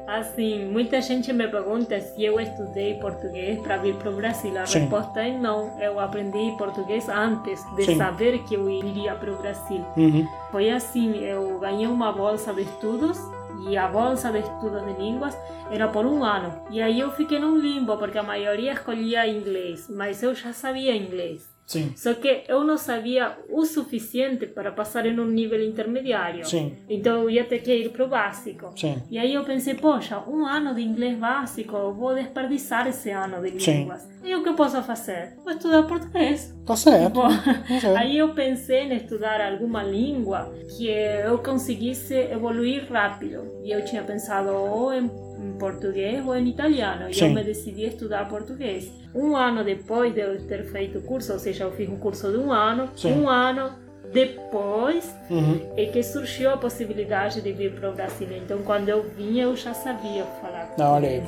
[0.07, 4.55] Assim, muita gente me pergunta se eu estudei português para vir para o Brasil.
[4.59, 4.81] A Sim.
[4.81, 5.71] resposta é não.
[5.81, 7.97] Eu aprendi português antes de Sim.
[7.97, 9.83] saber que eu iria para o Brasil.
[9.97, 13.19] Uhum, Foi assim, eu ganhei uma bolsa de estudos
[13.67, 15.37] e a bolsa de estudos de línguas
[15.71, 16.53] era por um ano.
[16.69, 20.95] E aí eu fiquei num limbo, porque a maioria escolhia inglês, mas eu já sabia
[20.95, 21.54] inglês.
[21.65, 26.45] Sim, Só que eu não sabia o suficiente para passar em um nível intermediário.
[26.45, 28.71] sim, Então eu ia ter que ir para o básico.
[28.75, 33.09] sim, E aí eu pensei, poxa, um ano de inglês básico, eu vou desperdiçar esse
[33.09, 33.79] ano de Sim.
[33.79, 34.07] línguas.
[34.23, 35.33] E o que eu posso fazer?
[35.43, 36.53] Vou estudar português.
[36.65, 37.13] tá certo.
[37.13, 37.97] Bom, tá certo.
[37.97, 43.43] Aí eu pensei em estudar alguma língua que eu conseguisse evoluir rápido.
[43.63, 45.09] E eu tinha pensado ou em,
[45.45, 47.09] em português ou em italiano.
[47.09, 48.91] E eu me decidi estudar português.
[49.13, 52.29] Um ano depois de eu ter feito o curso, ou seja, eu fiz um curso
[52.31, 53.13] de um ano, Sim.
[53.13, 53.71] um ano
[54.11, 58.27] depois Uhum, é que surgiu a possibilidade de vir para o Brasil.
[58.31, 61.21] Então, quando eu vim, eu já sabia falar Ah, olha.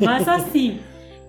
[0.00, 0.80] Mas assim,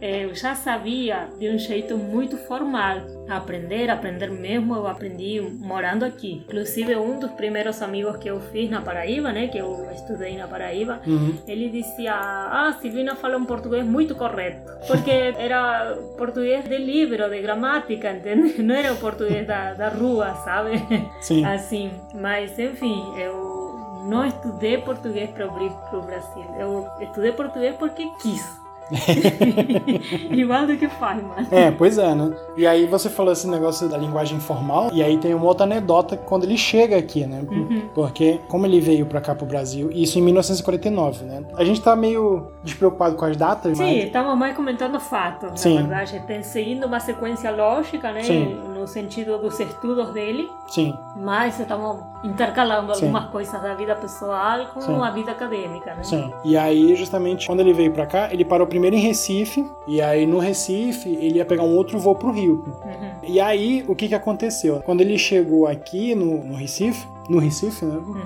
[0.01, 2.97] eu já sabia de um jeito muito formal.
[3.29, 6.43] Aprender, aprender mesmo, eu aprendi morando aqui.
[6.47, 10.47] Inclusive, um dos primeiros amigos que eu fiz na Paraíba, né, que eu estudei na
[10.47, 14.71] Paraíba, uhum, ele dizia: Ah, Silvina fala um português muito correto.
[14.87, 18.61] Porque era português de livro, de gramática, entende?
[18.63, 20.71] Não era o português da, da rua, sabe?
[21.21, 21.45] sim.
[21.45, 23.59] Assim, mas enfim, eu
[24.05, 26.45] não estudei português para vir para o Brasil.
[26.57, 28.59] Eu estudei português porque quis.
[30.31, 31.47] Igual do que faz, mano.
[31.51, 32.35] É, pois é, né?
[32.57, 36.17] E aí você falou esse negócio da linguagem formal, e aí tem uma outra anedota
[36.17, 37.41] quando ele chega aqui, né?
[37.93, 41.43] Porque como ele veio pra cá pro Brasil, isso em 1949, né?
[41.55, 45.75] A gente tá meio despreocupado com as datas, Sim, mas estamos mais comentando fatos, Sim.
[45.75, 46.19] na verdade.
[46.27, 48.23] Tem seguindo uma sequência lógica, né?
[48.23, 48.59] Sim.
[48.75, 53.05] No sentido dos estudos dele, sim, mas estamos intercalando Sim.
[53.05, 55.01] algumas coisas da vida pessoal com Sim.
[55.01, 56.03] a vida acadêmica, né?
[56.03, 56.31] sim.
[56.43, 60.25] E aí, justamente, quando ele veio pra cá, ele parou primeiro em Recife, e aí
[60.25, 62.63] no Recife ele ia pegar um outro voo pro Rio.
[62.83, 63.11] Uhum.
[63.23, 64.81] E aí, o que que aconteceu?
[64.85, 67.95] Quando ele chegou aqui no, no Recife, no Recife, né?
[67.95, 68.21] Uhum.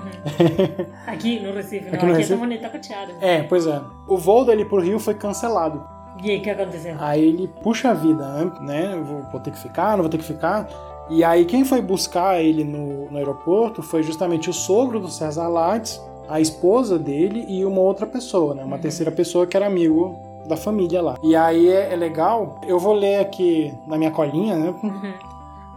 [1.06, 1.94] Aqui no Recife, não.
[1.94, 2.22] Aqui no Aqui Recife?
[2.22, 3.14] estamos em Itacoatiara.
[3.20, 3.82] É, pois é.
[4.08, 5.84] O voo dele pro Rio foi cancelado.
[6.22, 6.96] E aí, o que aconteceu?
[6.98, 8.26] Aí ele, puxa vida,
[8.62, 8.94] né?
[8.94, 10.68] Eu vou, vou ter que ficar, não vou ter que ficar.
[11.10, 15.48] E aí quem foi buscar ele no, no aeroporto foi justamente o sogro do César
[15.48, 18.64] Lattes, a esposa dele e uma outra pessoa, né?
[18.64, 18.82] Uma uhum.
[18.82, 21.16] terceira pessoa que era amigo da família lá.
[21.22, 24.74] E aí é, é, legal, eu vou ler aqui na minha colinha, né?
[24.82, 25.12] Uhum.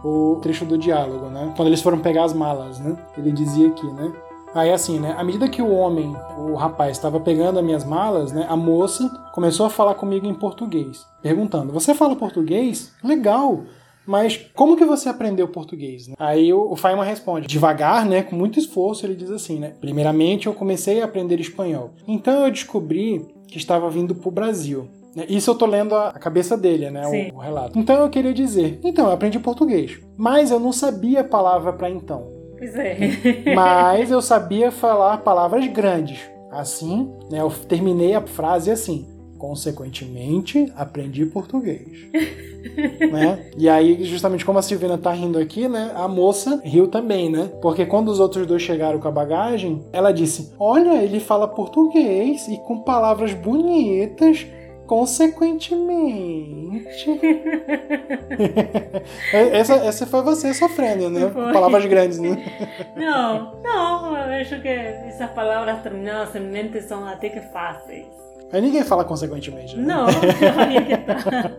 [0.04, 1.52] O trecho do diálogo, né?
[1.56, 2.96] Quando eles foram pegar as malas, né?
[3.16, 4.12] Ele dizia aqui, né?
[4.54, 5.14] Aí assim, né?
[5.18, 8.46] À medida que o homem, o rapaz, estava pegando as minhas malas, né?
[8.48, 12.92] A moça começou a falar comigo em português, perguntando: "Você fala português?
[13.02, 13.60] Legal.
[14.08, 16.08] Mas como que você aprendeu português?
[16.08, 16.14] Né?
[16.18, 19.74] Aí o, o Feynman responde, devagar, né, com muito esforço, ele diz assim, né?
[19.78, 21.90] Primeiramente eu comecei a aprender espanhol.
[22.06, 24.88] Então eu descobri que estava vindo para o Brasil.
[25.28, 27.32] Isso eu tô lendo a cabeça dele, né?
[27.32, 27.78] O, o, relato.
[27.78, 31.90] Então eu queria dizer, então eu aprendi português, mas eu não sabia a palavra para
[31.90, 32.28] então.
[32.56, 32.96] Pois é.
[33.54, 36.20] mas eu sabia falar palavras grandes.
[36.50, 37.40] Assim, né?
[37.40, 39.06] Eu terminei a frase assim.
[39.38, 41.88] Consequentemente, aprendi português.
[43.10, 43.50] né?
[43.56, 45.92] E aí, justamente como a Silvina tá rindo aqui, né?
[45.94, 47.50] A moça riu também, né?
[47.62, 52.48] Porque quando os outros dois chegaram com a bagagem, ela disse: Olha, ele fala português
[52.48, 54.46] e com palavras bonitas
[54.88, 57.20] consequentemente.
[59.52, 61.30] essa, essa foi você sofrendo, né?
[61.30, 61.52] Foi.
[61.52, 62.42] Palavras grandes, né?
[62.96, 68.06] Não, não, eu acho que essas palavras terminadas em mente são até que fáceis.
[68.52, 69.76] Aí ninguém fala consequentemente.
[69.76, 69.84] Né?
[69.84, 70.06] Não,
[71.06, 71.50] tá.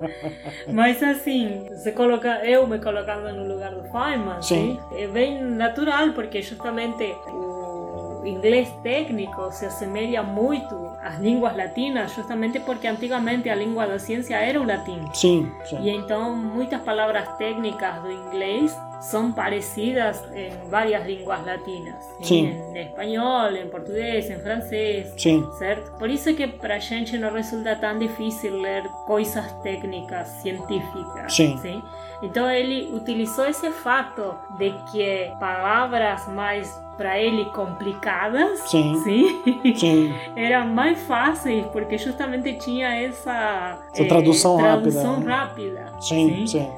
[0.71, 4.79] Mas assim, se coloca, eu me colocando no lugar do Feynman, Sim.
[4.93, 12.59] é bem natural, porque justamente o inglês técnico se assemelha muito às línguas latinas, justamente
[12.59, 14.99] porque antigamente a língua da ciência era o latim.
[15.13, 15.77] Sim, sim.
[15.81, 21.95] E então muitas palavras técnicas do inglês son parecidas en varias lenguas latinas.
[22.21, 22.47] Sim.
[22.73, 25.13] En espanhol, em português, em francês.
[25.17, 25.45] Sim.
[25.57, 25.91] Certo?
[25.97, 31.33] Por isso que para a gente não resulta tão difícil ler coisas técnicas, científicas.
[31.33, 31.57] Sim.
[31.57, 31.81] sim?
[32.21, 40.13] Então ele utilizou esse fato de que palavras mais para ele complicadas, sim, sim, sim.
[40.35, 45.85] eram mais fáceis porque justamente tinha essa, essa tradução, eh, tradução rápida.
[45.85, 46.01] rápida.
[46.01, 46.69] Sim, sim.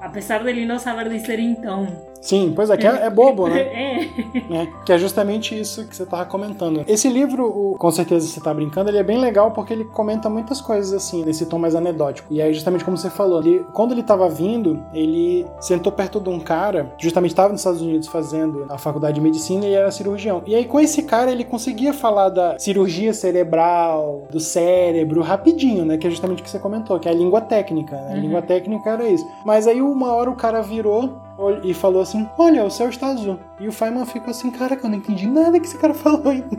[0.00, 2.09] Apesar dele não saber dizer então.
[2.20, 3.60] Sim, pois é, que é, é bobo, né?
[3.70, 4.62] É.
[4.62, 4.68] é.
[4.84, 6.84] Que é justamente isso que você estava comentando.
[6.86, 10.28] Esse livro, o, com certeza você está brincando, ele é bem legal porque ele comenta
[10.28, 12.32] muitas coisas assim, nesse tom mais anedótico.
[12.32, 16.28] E aí, justamente como você falou, ele, quando ele estava vindo, ele sentou perto de
[16.28, 20.42] um cara, justamente estava nos Estados Unidos fazendo a faculdade de medicina e era cirurgião.
[20.46, 25.96] E aí, com esse cara, ele conseguia falar da cirurgia cerebral, do cérebro, rapidinho, né?
[25.96, 27.96] Que é justamente o que você comentou, que é a língua técnica.
[27.96, 28.12] Né?
[28.12, 28.20] A uhum.
[28.20, 29.26] língua técnica era isso.
[29.44, 31.29] Mas aí, uma hora o cara virou
[31.62, 33.38] e falou assim: Olha, o céu está azul.
[33.58, 36.48] E o Feynman ficou assim: Cara, eu não entendi nada que esse cara falou ainda.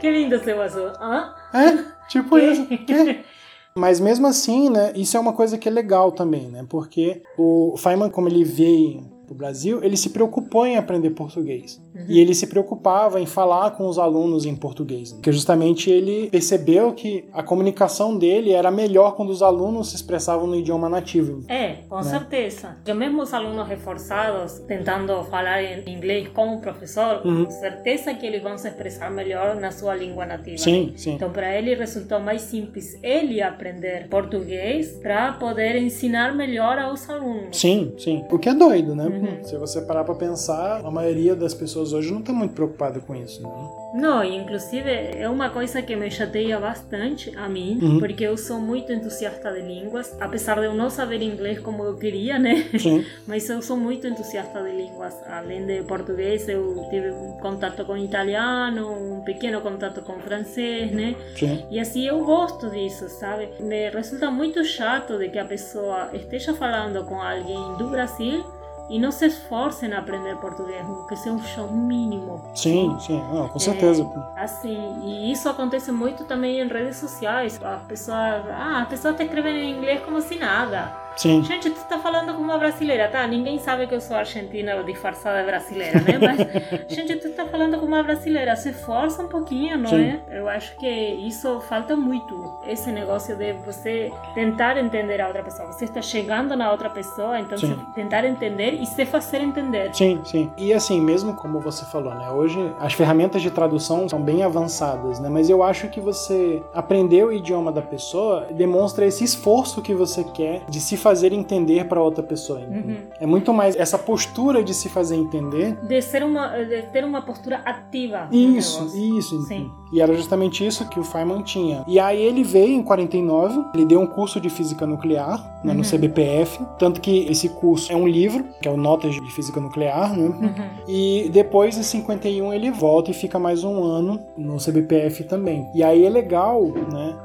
[0.00, 0.88] que lindo o céu azul.
[1.00, 1.34] Hã?
[1.52, 2.66] É, tipo isso.
[2.66, 3.24] Que?
[3.74, 6.64] Mas mesmo assim, né, isso é uma coisa que é legal também, né?
[6.68, 11.80] Porque o Feynman, como ele veio para o Brasil, ele se preocupou em aprender português.
[11.94, 12.04] Uhum.
[12.08, 15.12] E ele se preocupava em falar com os alunos em português.
[15.12, 20.46] Porque justamente ele percebeu que a comunicação dele era melhor quando os alunos se expressavam
[20.46, 21.44] no idioma nativo.
[21.48, 22.02] É, com né?
[22.02, 22.76] certeza.
[22.86, 27.44] E mesmo os alunos reforçados tentando falar em inglês com o professor, uhum.
[27.44, 30.58] com certeza que eles vão se expressar melhor na sua língua nativa.
[30.58, 31.14] Sim, sim.
[31.14, 37.56] Então, para ele resultou mais simples ele aprender português para poder ensinar melhor aos alunos.
[37.56, 38.24] Sim, sim.
[38.30, 39.06] O que é doido, né?
[39.06, 39.44] Uhum.
[39.44, 43.16] Se você parar para pensar, a maioria das pessoas hoje não está muito preocupada com
[43.16, 43.48] isso, né?
[43.94, 47.98] Não, inclusive é uma coisa que me chateia bastante a mim, uhum.
[47.98, 51.96] porque eu sou muito entusiasta de línguas, apesar de eu não saber inglês como eu
[51.96, 52.68] queria, né?
[52.78, 53.04] Sim.
[53.26, 55.14] Mas eu sou muito entusiasta de línguas.
[55.26, 61.14] Além de português, eu tive um contato com italiano, um pequeno contato com francês, né?
[61.36, 61.62] Sim.
[61.70, 63.48] E assim eu gosto disso, sabe?
[63.60, 68.98] Me resulta muito chato de que a pessoa esteja falando com alguém do Brasil e
[68.98, 72.42] não se esforcem em aprender português, que seja um chão mínimo.
[72.54, 74.02] Sim, sim, não, com certeza.
[74.36, 77.60] É, assim, e isso acontece muito também em redes sociais.
[77.62, 81.02] As pessoas, ah, as pessoas te escrevem em inglês como se nada.
[81.16, 81.42] Sim.
[81.44, 83.26] Gente, tu tá falando como uma brasileira, tá?
[83.26, 86.18] Ninguém sabe que eu sou argentina disfarçada brasileira, né?
[86.18, 88.56] Mas, gente, tu tá falando como uma brasileira.
[88.56, 90.02] Se força um pouquinho, não Sim.
[90.04, 90.22] é?
[90.30, 92.60] Eu acho que isso falta muito.
[92.66, 95.70] Esse negócio de você tentar entender a outra pessoa.
[95.70, 97.58] Você está chegando na outra pessoa, então
[97.94, 99.94] tentar entender e se fazer entender.
[99.94, 100.50] Sim, sim.
[100.58, 102.28] E assim, mesmo como você falou, né?
[102.30, 105.28] Hoje as ferramentas de tradução são bem avançadas, né?
[105.28, 110.24] Mas eu acho que você aprender o idioma da pessoa demonstra esse esforço que você
[110.24, 112.58] quer de se fazer entender para outra pessoa.
[112.58, 112.96] Uhum.
[113.20, 115.76] É muito mais essa postura de se fazer entender.
[115.82, 118.28] De ser uma, de ter uma postura ativa.
[118.32, 119.42] Isso, isso.
[119.42, 119.70] Sim.
[119.92, 121.84] E era justamente isso que o Feynman tinha.
[121.86, 125.78] E aí ele veio em 49, ele deu um curso de física nuclear né, uhum.
[125.78, 129.60] no CBPF, tanto que esse curso é um livro, que é o Notas de Física
[129.60, 130.26] Nuclear, né?
[130.26, 130.70] Uhum.
[130.88, 135.70] E depois, em 51, ele volta e fica mais um ano no CBPF também.
[135.74, 137.16] E aí é legal, né?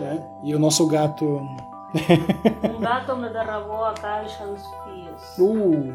[0.00, 0.24] né?
[0.42, 1.24] E o nosso gato...
[1.26, 5.38] um gato me derrubou a caixa dos fios.
[5.38, 5.92] Uh,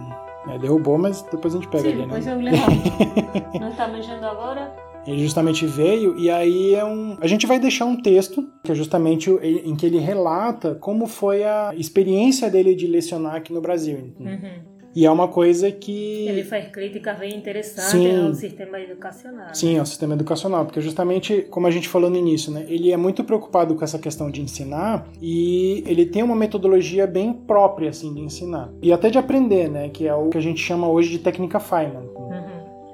[0.48, 2.34] é, derrubou, mas depois a gente pega Sim, ele, depois né?
[2.34, 2.72] eu levo.
[3.60, 4.72] Não está mexendo agora?
[5.08, 7.18] Ele justamente veio e aí é um.
[7.22, 11.44] A gente vai deixar um texto que é justamente em que ele relata como foi
[11.44, 14.14] a experiência dele de lecionar aqui no Brasil.
[14.20, 14.76] Uhum.
[14.96, 16.26] E é uma coisa que.
[16.26, 18.28] Ele faz críticas bem interessantes Sim.
[18.28, 19.54] ao sistema educacional.
[19.54, 22.98] Sim, ao sistema educacional, porque justamente, como a gente falou no início, né, ele é
[22.98, 28.14] muito preocupado com essa questão de ensinar e ele tem uma metodologia bem própria, assim,
[28.14, 28.72] de ensinar.
[28.82, 31.60] E até de aprender, né, que é o que a gente chama hoje de técnica
[31.60, 32.15] Feynman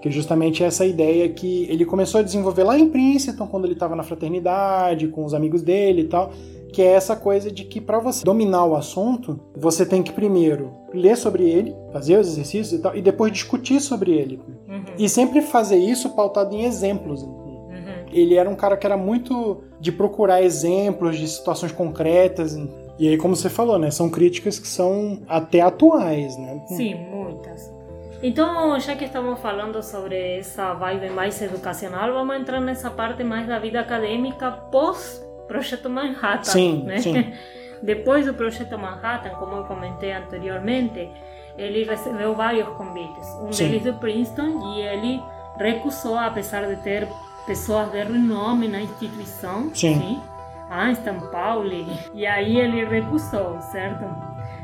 [0.02, 3.74] que é justamente essa ideia que ele começou a desenvolver lá em Princeton, quando ele
[3.74, 6.32] estava na fraternidade, com os amigos dele e tal,
[6.74, 10.72] que é essa coisa de que para você dominar o assunto, você tem que primeiro
[10.94, 14.40] ler sobre ele, fazer os exercícios e tal, e depois discutir sobre ele.
[14.68, 14.84] Uhum.
[14.98, 17.22] E sempre fazer isso pautado em exemplos.
[17.24, 18.06] Uhum.
[18.12, 22.58] Ele era um cara que era muito de procurar exemplos de situações concretas.
[22.98, 26.64] E aí, como você falou, né, são críticas que são até atuais, né?
[26.68, 27.81] Sim, muitas.
[28.24, 33.48] Então, já que estamos falando sobre essa vibe mais educacional, vamos entrar nessa parte mais
[33.48, 37.00] da vida acadêmica pós Projeto Manhattan, sim, né?
[37.00, 37.34] Sim.
[37.82, 41.10] Depois do Projeto Manhattan, como eu comentei anteriormente,
[41.58, 43.28] ele recebeu vários convites.
[43.42, 43.70] Um sim.
[43.70, 45.22] deles do Princeton e ele
[45.58, 47.08] recusou, apesar de ter
[47.46, 49.96] pessoas de renome na instituição, sim.
[49.96, 50.22] sim?
[50.70, 54.06] Einstein, Pauli, e aí ele recusou, certo?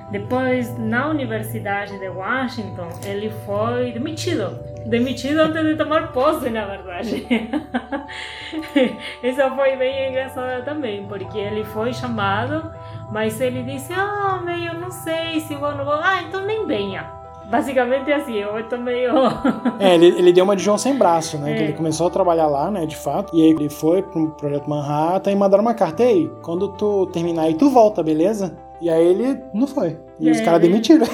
[0.10, 4.58] Depois, na Universidade de Washington, ele foi demitido.
[4.86, 7.28] Demitido antes de tomar posse, na verdade.
[9.22, 12.72] Isso foi bem engraçado também, porque ele foi chamado,
[13.12, 15.96] mas ele disse: Ah, meio não sei se vou ou não vou.
[15.96, 17.18] Ah, então nem venha.
[17.50, 19.12] Basicamente assim, eu estou meio.
[19.80, 21.52] é, ele, ele deu uma de João sem braço, né?
[21.52, 21.64] É.
[21.64, 23.36] ele começou a trabalhar lá, né, de fato.
[23.36, 26.04] E aí ele foi pro Projeto Manhattan e mandaram uma carta.
[26.04, 28.58] Ei, quando tu terminar aí, tu volta, beleza?
[28.82, 29.98] E aí ele não foi.
[30.20, 31.06] E é, os caras demitiram.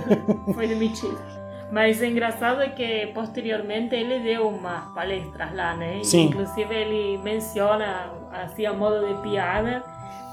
[0.54, 1.18] foi demitido.
[1.72, 6.00] Mas é engraçado é que posteriormente ele deu umas palestras lá, né?
[6.02, 6.26] Sim.
[6.26, 9.82] Inclusive ele menciona, assim a modo de piada,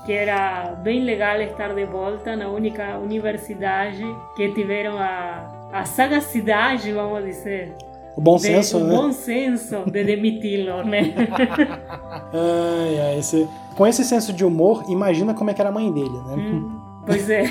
[0.06, 4.04] que era bem legal estar de volta na única universidade
[4.36, 7.74] que tiveram a, a sagacidade, vamos dizer.
[8.18, 8.94] O bom senso, de, né?
[8.94, 11.14] O bom senso de demiti-lo, né?
[12.34, 15.90] ai, ai, esse, com esse senso de humor, imagina como é que era a mãe
[15.90, 16.36] dele, né?
[16.36, 16.79] Hum.
[17.10, 17.44] Pois é,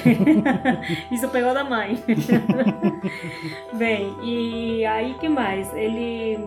[1.10, 2.00] isso pegou da mãe.
[3.76, 5.74] Bem, e aí que mais?
[5.74, 6.38] Ele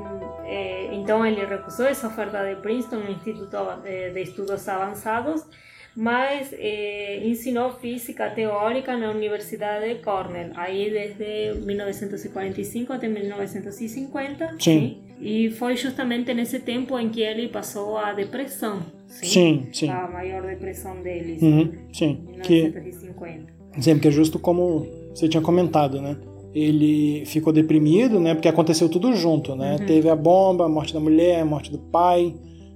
[0.45, 5.45] é, então ele recusou essa oferta de Princeton, no Instituto de Estudos Avançados,
[5.93, 14.51] mas eh, ensinou física teórica na Universidade de Cornell, aí desde 1945 até 1950.
[14.51, 14.57] Sim.
[14.57, 15.10] sim.
[15.21, 18.79] E foi justamente nesse tempo em que ele passou a depressão.
[19.07, 19.67] Sim, sim.
[19.71, 19.89] sim.
[19.89, 21.37] A maior depressão dele.
[21.41, 22.19] Uhum, sim.
[22.27, 23.53] 1950.
[23.73, 26.17] Que, sim, porque é justo como você tinha comentado, né?
[26.55, 28.33] Ele ficou deprimido, né?
[28.33, 29.77] Porque aconteceu tudo junto, né?
[29.79, 29.85] Uhum.
[29.85, 32.33] Teve a bomba, a morte da mulher, a morte do pai.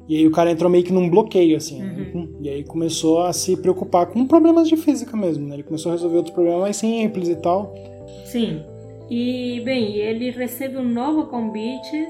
[0.08, 1.80] E aí o cara entrou meio que num bloqueio, assim.
[1.80, 2.12] Né?
[2.14, 2.22] Uhum.
[2.22, 2.28] Né?
[2.42, 5.56] E aí começou a se preocupar com problemas de física mesmo, né?
[5.56, 7.74] Ele começou a resolver outros problemas mais simples e tal.
[8.26, 8.62] Sim.
[9.10, 12.08] E, bem, ele recebe um novo convite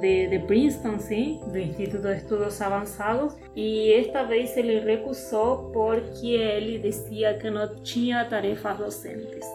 [0.00, 6.26] de, de Princeton, sim, do Instituto de Estudos Avançados, e esta vez ele recusou porque
[6.26, 9.46] ele dizia que não tinha tarefas docentes.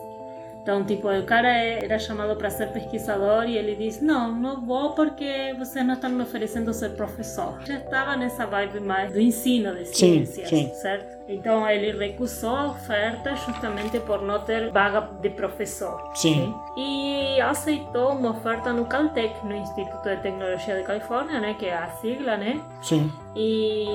[0.62, 4.92] Então, tipo, o cara era chamado para ser pesquisador e ele disse: Não, não vou
[4.92, 7.60] porque vocês não estão me oferecendo ser professor.
[7.66, 10.74] Já estava nessa vibe mais do ensino de ciências, sim, sim.
[10.76, 11.22] certo?
[11.28, 16.12] Então ele recusou a oferta justamente por não ter vaga de professor.
[16.14, 16.54] Sim.
[16.78, 17.11] E
[17.42, 21.88] aceitou uma oferta no Caltech, no Instituto de Tecnologia de Califórnia, né, que é a
[21.88, 22.62] sigla, né?
[22.82, 23.12] Sim.
[23.36, 23.86] E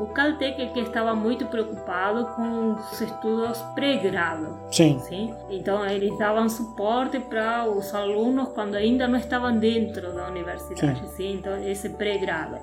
[0.00, 4.58] o Caltech é que estava muito preocupado com os estudos pré-grado.
[4.70, 4.98] Sim.
[5.00, 5.34] Sim.
[5.50, 11.16] Então eles davam suporte para os alunos quando ainda não estavam dentro da universidade, sim.
[11.16, 11.32] sim?
[11.34, 12.56] Então esse pré-grado.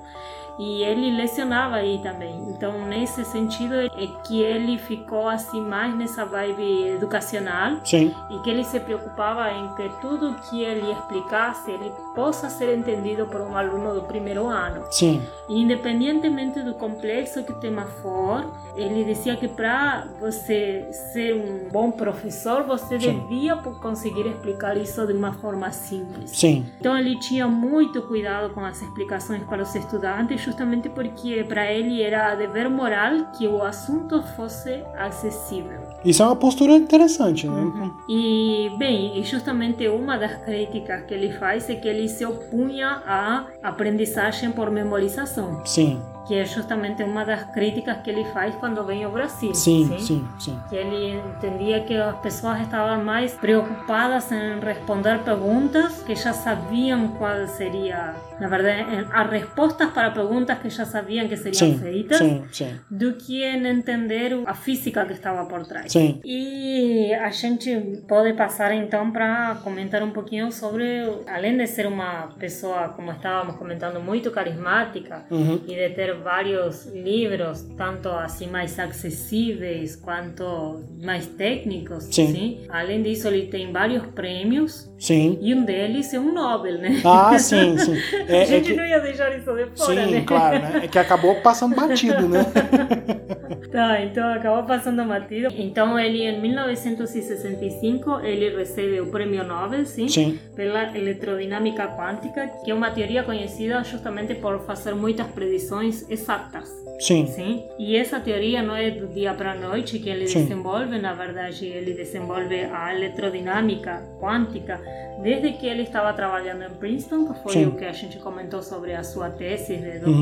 [0.58, 2.34] E ele lecionava aí também.
[2.48, 3.88] Então, nesse sentido, é
[4.24, 8.14] que ele ficou assim mais nessa vibe educacional Sim.
[8.30, 13.26] e que ele se preocupava em que tudo que ele explicasse ele possa ser entendido
[13.26, 14.84] por um aluno do primeiro ano.
[14.90, 15.22] Sim.
[15.48, 21.90] Independentemente do complexo que o tema for, ele dizia que para você ser um bom
[21.90, 23.20] professor, você Sim.
[23.20, 26.30] devia conseguir explicar isso de uma forma simples.
[26.30, 26.66] Sim.
[26.80, 32.00] Então ele tinha muito cuidado com as explicações para os estudantes, justamente porque para ele
[32.00, 35.80] era dever moral que o assunto fosse acessível.
[36.04, 37.60] Isso é uma postura interessante, né?
[37.60, 37.92] Uhum.
[38.08, 43.02] E, bem, e justamente uma das críticas que ele faz é que ele se opunha
[43.04, 46.00] à aprendizagem por memorização, Sim.
[46.28, 49.52] que é justamente uma das críticas que ele faz quando vem ao Brasil.
[49.54, 50.60] Sim, sim, sim.
[50.68, 57.08] Que ele entendia que as pessoas estavam mais preocupadas em responder perguntas que já sabiam
[57.18, 62.18] qual seria, na verdade, as respostas para perguntas que já sabiam que seriam Sim, feitas,
[62.18, 62.78] sim, sim.
[62.90, 65.92] do que em entender a física que estava por trás.
[66.24, 70.84] E a gente pode passar então para comentar um pouquinho sobre,
[71.26, 75.60] além de ser uma pessoa, como estávamos comentando, muito carismática Uhum.
[75.66, 82.60] e de ter vários livros, tanto assim mais acessíveis quanto mais técnicos, Sim.
[82.68, 85.38] Além disso, ele tem vários prêmios Sim.
[85.40, 87.00] e um deles é um Nobel, né?
[87.04, 87.94] Ah, sim, sim.
[88.28, 88.74] É, a é gente que...
[88.76, 90.24] não ia deixar isso de fora, Sim, né?
[90.26, 90.80] Claro, né?
[90.84, 92.44] É que acabou passando batido, né?
[93.70, 95.48] Tá, então acabou passando batido.
[95.56, 100.38] Então ele em 1965 ele recebe o prêmio Nobel, sim, Sim.
[100.54, 106.70] pela eletrodinâmica quântica, que é uma teoria conhecida justamente por fazer muitas predições exatas.
[106.98, 107.26] Sim.
[107.26, 110.44] Sim, e essa teoria não é do dia para a noite que ele Sim.
[110.44, 114.80] desenvolve, na verdade, ele desenvolve a eletrodinâmica quântica
[115.22, 117.66] desde que ele estava trabalhando em Princeton, que foi Sim.
[117.66, 120.15] o que a gente comentou sobre a sua tese de doutorado,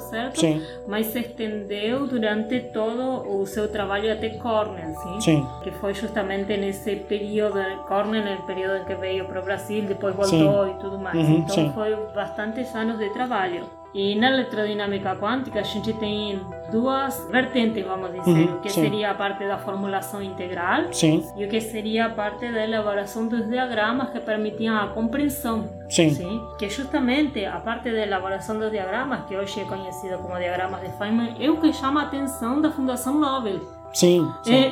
[0.00, 0.40] certo?
[0.40, 0.62] Sim.
[0.86, 5.20] mas se estendeu durante todo o seu trabalho até Cornell, sim?
[5.20, 5.46] Sim.
[5.62, 10.14] Que foi justamente nesse período, Cornell, no período em que veio para o Brasil, depois
[10.14, 11.16] voltou e tudo mais.
[11.16, 11.72] Uhum, então sim.
[11.74, 13.78] foi bastantes anos de trabalho.
[13.94, 18.82] E na eletrodinâmica quântica a gente tem duas vertentes, vamos dizer, Uhum, que sim.
[18.82, 21.26] seria a parte da formulação integral Sim.
[21.36, 26.10] e o que seria a parte da elaboração dos diagramas que permitiam a compreensão Sim.
[26.10, 30.82] Sim, que justamente a parte da elaboração dos diagramas, que hoje é conhecido como diagramas
[30.82, 33.60] de Feynman, é o que chama a atenção da Fundação Nobel.
[33.94, 34.30] Sim.
[34.42, 34.70] Sim.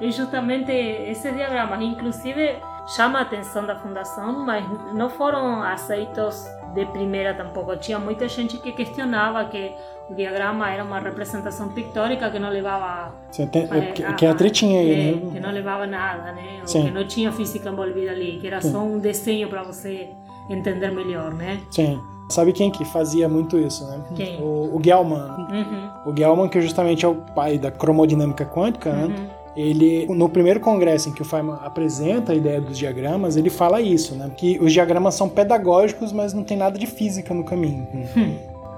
[0.06, 2.56] é justamente esses diagramas, inclusive
[2.96, 4.64] chama a atenção da Fundação, mas
[4.94, 7.76] não foram aceitos de primeira tampouco.
[7.76, 9.72] Tinha muita gente que questionava que
[10.10, 14.12] o diagrama era uma representação pictórica que não levava Você tem, é, é, que, a-
[14.14, 15.30] que é a tretinha aí, é, né?
[15.32, 16.58] que não levava nada, né?
[16.62, 16.84] Ou Sim.
[16.84, 20.08] que não tinha física envolvida ali, que era só um desenho para você
[20.50, 21.60] entender melhor, né?
[21.70, 22.00] Sim.
[22.28, 24.00] Sabe quem que fazia muito isso, né?
[24.14, 24.40] Quem?
[24.40, 25.36] O, o Gell-Mann.
[25.50, 29.14] Uhum, O Gell-Mann, que justamente é o pai da cromodinâmica quântica, né?
[29.56, 33.80] Ele, no primeiro congresso em que o Feynman apresenta a ideia dos diagramas, ele fala
[33.80, 34.30] isso, né?
[34.36, 37.86] Que os diagramas são pedagógicos, mas não tem nada de física no caminho.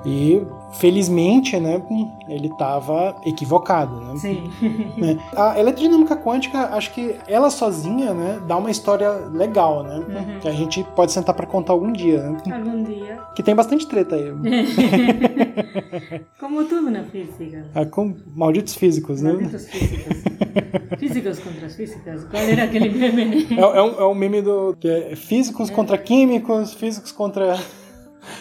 [0.05, 0.43] E,
[0.73, 1.83] felizmente, né,
[2.29, 4.17] ele estava equivocado, né?
[4.17, 4.51] Sim.
[4.99, 5.19] né?
[5.35, 9.97] A eletrodinâmica quântica, acho que ela sozinha, né, dá uma história legal, né?
[9.97, 10.41] Uhum.
[10.41, 12.39] Que a gente pode sentar para contar algum dia, né?
[12.53, 13.19] Algum dia.
[13.35, 14.33] Que tem bastante treta aí.
[16.39, 17.67] Como tudo na física.
[17.75, 19.33] Ah, com malditos físicos, né?
[19.33, 20.23] Malditos físicos.
[20.99, 22.25] Físicos contra as físicas.
[22.25, 23.25] Qual era aquele meme?
[23.25, 23.47] né?
[23.51, 27.57] É, é um, é um meme do que é físicos contra químicos, físicos contra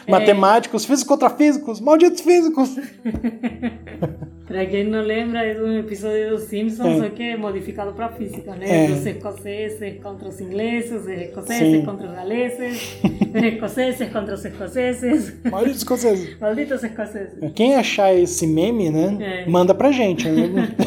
[0.08, 2.76] matemáticos, físicos contra físicos, malditos físicos.
[4.48, 7.00] Para quem não lembra, é um episódio dos Simpsons, É.
[7.00, 8.86] só que é modificado para física, né?
[8.86, 8.88] É.
[8.88, 11.86] Dos escoceses contra os ingleses, os escoceses Sim.
[11.86, 12.98] contra os galeses,
[13.34, 15.34] os escoceses contra os escoceses.
[15.50, 16.38] Malditos escoceses.
[16.40, 17.34] Malditos escoceses.
[17.56, 19.50] Quem achar esse meme, né, É.
[19.50, 20.28] manda pra gente.
[20.30, 20.70] Né?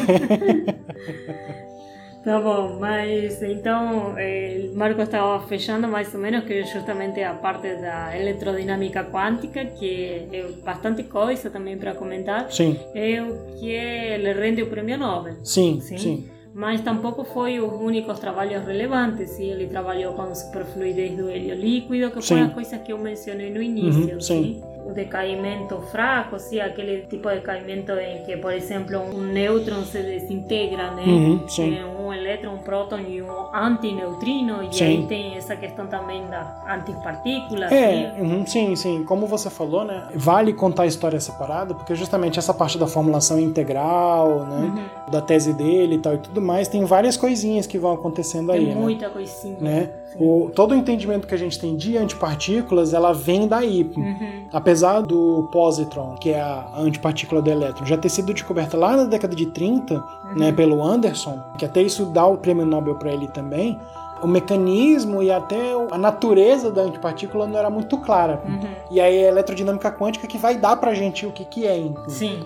[2.27, 7.33] Tá bom, mas então eh, o Marco estava fechando mais ou menos que justamente a
[7.33, 13.69] parte da eletrodinâmica quântica, que é bastante coisa também para comentar, sim, é o que
[13.69, 15.37] ele rende o prêmio Nobel.
[15.41, 15.97] sim, Sim.
[15.97, 16.29] sim.
[16.53, 19.29] Mas tampouco foi os únicos trabalhos relevantes.
[19.29, 22.41] Sim, ele trabalhou com superfluidez do hélio líquido, que foi Sim.
[22.41, 24.15] as coisas que eu mencionei no início.
[24.15, 24.43] Uhum, sim.
[24.43, 24.76] sim.
[24.93, 30.91] Decaimento fraco, sim, aquele tipo de decaimento em que, por exemplo, um nêutron se desintegra,
[30.91, 31.03] né?
[31.05, 31.71] Uhum, sim.
[31.71, 34.83] Tem um elétron, um próton e um antineutrino, e Sim.
[34.85, 37.65] aí tem essa questão também da antipartícula.
[37.67, 38.21] É, sim.
[38.21, 39.03] uhum, sim, sim.
[39.05, 40.07] Como você falou, né?
[40.15, 44.59] Vale contar a história separada, porque justamente essa parte da formulação integral, né?
[45.05, 45.11] Uhum.
[45.11, 48.59] Da tese dele e tal e tudo mais, tem várias coisinhas que vão acontecendo Tem
[48.59, 48.75] aí, né?
[48.75, 49.57] muita coisinha.
[49.59, 49.89] né?
[50.19, 53.89] O, todo o entendimento que a gente tem de antipartículas, ela vem daí.
[53.95, 54.47] Uhum.
[54.51, 58.95] Apesar apesar do positron, que é a antipartícula do elétron, já ter sido descoberta lá
[58.95, 60.03] na década de 30, uhum.
[60.35, 63.79] né, pelo Anderson, que até isso dá o prêmio Nobel para ele também,
[64.21, 68.41] o mecanismo e até a natureza da antipartícula não era muito clara.
[68.45, 68.69] Uhum.
[68.91, 71.77] E aí a eletrodinâmica quântica que vai dar pra gente o que, que é.
[71.77, 72.09] Então.
[72.09, 72.43] Sim,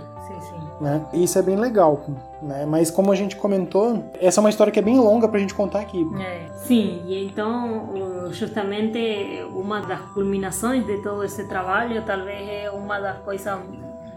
[0.81, 1.05] Né?
[1.13, 2.01] Isso é bem legal.
[2.41, 2.65] Né?
[2.65, 5.53] Mas como a gente comentou, essa é uma história que é bem longa pra gente
[5.53, 6.03] contar aqui.
[6.19, 6.47] É.
[6.57, 7.91] Sim, e então
[8.31, 13.59] justamente uma das culminações de todo esse trabalho talvez é uma das coisas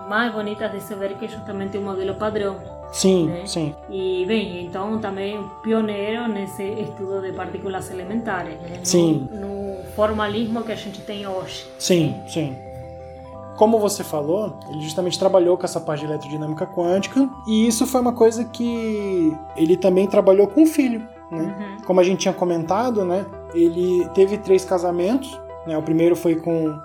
[0.08, 2.56] mais bonitas de se ver que é justamente o modelo padrão.
[2.92, 3.46] Sim, né?
[3.46, 3.74] sim.
[3.90, 8.80] E bem, então também pioneiro nesse estudo de partículas elementares, né?
[8.84, 9.28] Sim.
[9.32, 11.66] No, no, formalismo que a gente tem hoje.
[11.78, 12.24] Sim, né?
[12.28, 12.56] sim.
[13.56, 18.00] Como você falou, ele justamente trabalhou com essa parte de eletrodinâmica quântica e isso foi
[18.00, 21.00] uma coisa que ele também trabalhou com o filho.
[21.30, 21.54] Né?
[21.78, 21.84] Uhum.
[21.84, 23.24] Como a gente tinha comentado, né?
[23.54, 25.40] Ele teve três casamentos.
[25.66, 25.78] Né?
[25.78, 26.76] O primeiro foi com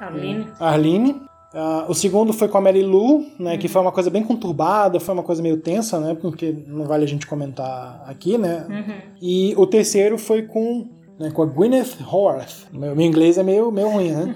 [0.00, 0.48] Arlene.
[0.58, 1.22] Arlene
[1.54, 4.98] Uh, o segundo foi com a Mary Lou, né, que foi uma coisa bem conturbada,
[4.98, 8.66] foi uma coisa meio tensa, né, porque não vale a gente comentar aqui, né.
[8.68, 8.94] Uhum.
[9.22, 12.66] E o terceiro foi com, né, com a Gwyneth Horvath.
[12.72, 14.34] Meu, meu inglês é meio, meio ruim, né?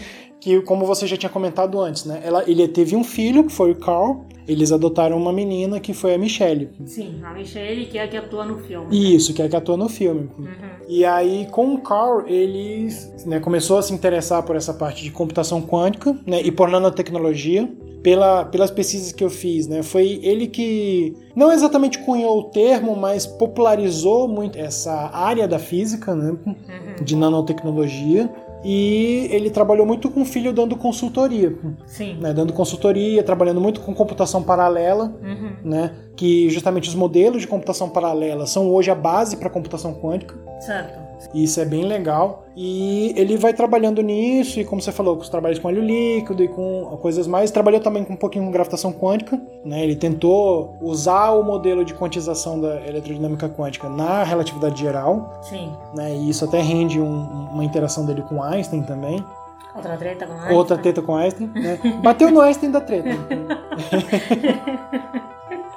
[0.40, 2.20] que como você já tinha comentado antes, né?
[2.24, 4.24] Ela, ele teve um filho, que foi o Carl.
[4.48, 6.70] Eles adotaram uma menina que foi a Michelle.
[6.84, 9.14] Sim, a Michelle que é a que atua no filme.
[9.14, 10.28] Isso, que é a que atua no filme.
[10.36, 10.48] Uhum.
[10.88, 12.88] E aí, com o Carl, ele
[13.26, 17.70] né, começou a se interessar por essa parte de computação quântica né, e por nanotecnologia.
[18.02, 19.82] Pela, pelas pesquisas que eu fiz, né?
[19.82, 26.14] Foi ele que não exatamente cunhou o termo, mas popularizou muito essa área da física,
[26.14, 26.30] né?
[26.46, 27.04] Uhum.
[27.04, 28.30] De nanotecnologia.
[28.62, 31.56] E ele trabalhou muito com o filho dando consultoria.
[31.86, 32.18] Sim.
[32.20, 35.52] Né, dando consultoria, trabalhando muito com computação paralela, uhum.
[35.64, 35.94] né?
[36.14, 40.34] Que justamente os modelos de computação paralela são hoje a base para a computação quântica.
[40.60, 41.09] Certo.
[41.34, 42.44] Isso é bem legal.
[42.56, 46.42] E ele vai trabalhando nisso, e como você falou, com os trabalhos com óleo líquido
[46.42, 47.50] e com coisas mais.
[47.50, 49.40] Trabalhou também com um pouquinho com gravitação quântica.
[49.64, 49.82] Né?
[49.84, 55.40] Ele tentou usar o modelo de quantização da eletrodinâmica quântica na relatividade geral.
[55.42, 55.72] Sim.
[55.94, 56.16] Né?
[56.16, 59.24] E isso até rende um, uma interação dele com Einstein também.
[59.74, 60.56] Outra treta com Einstein.
[60.56, 61.50] Outra treta com Einstein.
[61.54, 61.78] Né?
[62.02, 63.08] Bateu no Einstein da treta.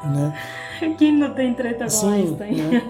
[0.04, 0.34] né?
[0.98, 2.56] Quem não tem treta com Sim, Einstein?
[2.56, 2.82] Né?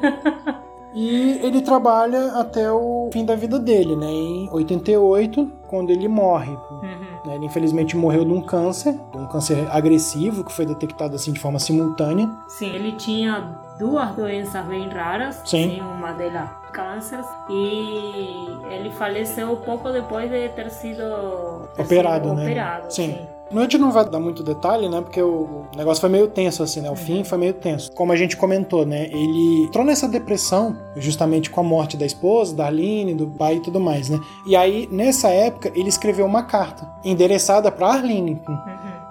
[0.93, 4.11] E ele trabalha até o fim da vida dele, né?
[4.11, 6.53] Em 88, quando ele morre.
[6.53, 7.31] Uhum.
[7.31, 11.57] Ele infelizmente morreu de um câncer, um câncer agressivo que foi detectado assim de forma
[11.57, 12.29] simultânea.
[12.47, 15.41] Sim, ele tinha duas doenças bem raras.
[15.45, 15.81] Sim.
[15.81, 22.43] uma delas câncer e ele faleceu pouco depois de ter sido ter operado, sido né?
[22.43, 23.13] Operado, sim.
[23.13, 23.27] sim.
[23.55, 24.99] A gente não vai dar muito detalhe, né?
[24.99, 26.89] Porque o negócio foi meio tenso, assim, né?
[26.89, 27.91] O fim foi meio tenso.
[27.91, 29.05] Como a gente comentou, né?
[29.11, 33.59] Ele entrou nessa depressão justamente com a morte da esposa, da Arlene, do pai e
[33.59, 34.19] tudo mais, né?
[34.47, 38.41] E aí, nessa época, ele escreveu uma carta endereçada para Arlene.
[38.47, 38.57] Uhum.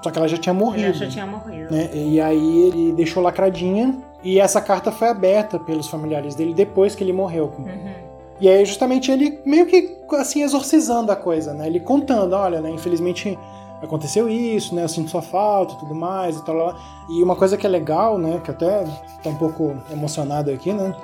[0.02, 0.86] Só que ela já tinha morrido.
[0.86, 1.72] Ela já tinha morrido.
[1.72, 1.90] Né?
[1.94, 7.03] E aí ele deixou lacradinha e essa carta foi aberta pelos familiares dele depois que
[7.03, 7.53] ele morreu.
[7.59, 8.12] Uhum.
[8.41, 11.66] E aí justamente ele meio que assim exorcizando a coisa, né?
[11.66, 13.39] Ele contando, olha, né, infelizmente
[13.83, 14.85] aconteceu isso, né?
[14.85, 16.75] Eu sinto sua falta, tudo mais e tal.
[17.11, 18.41] E uma coisa que é legal, né?
[18.43, 18.85] Que até
[19.23, 20.95] tá um pouco emocionado aqui, né?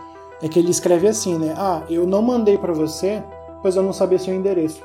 [0.40, 1.54] É que ele escreve assim, né?
[1.56, 3.22] Ah, eu não mandei para você,
[3.60, 4.82] pois eu não sabia seu endereço.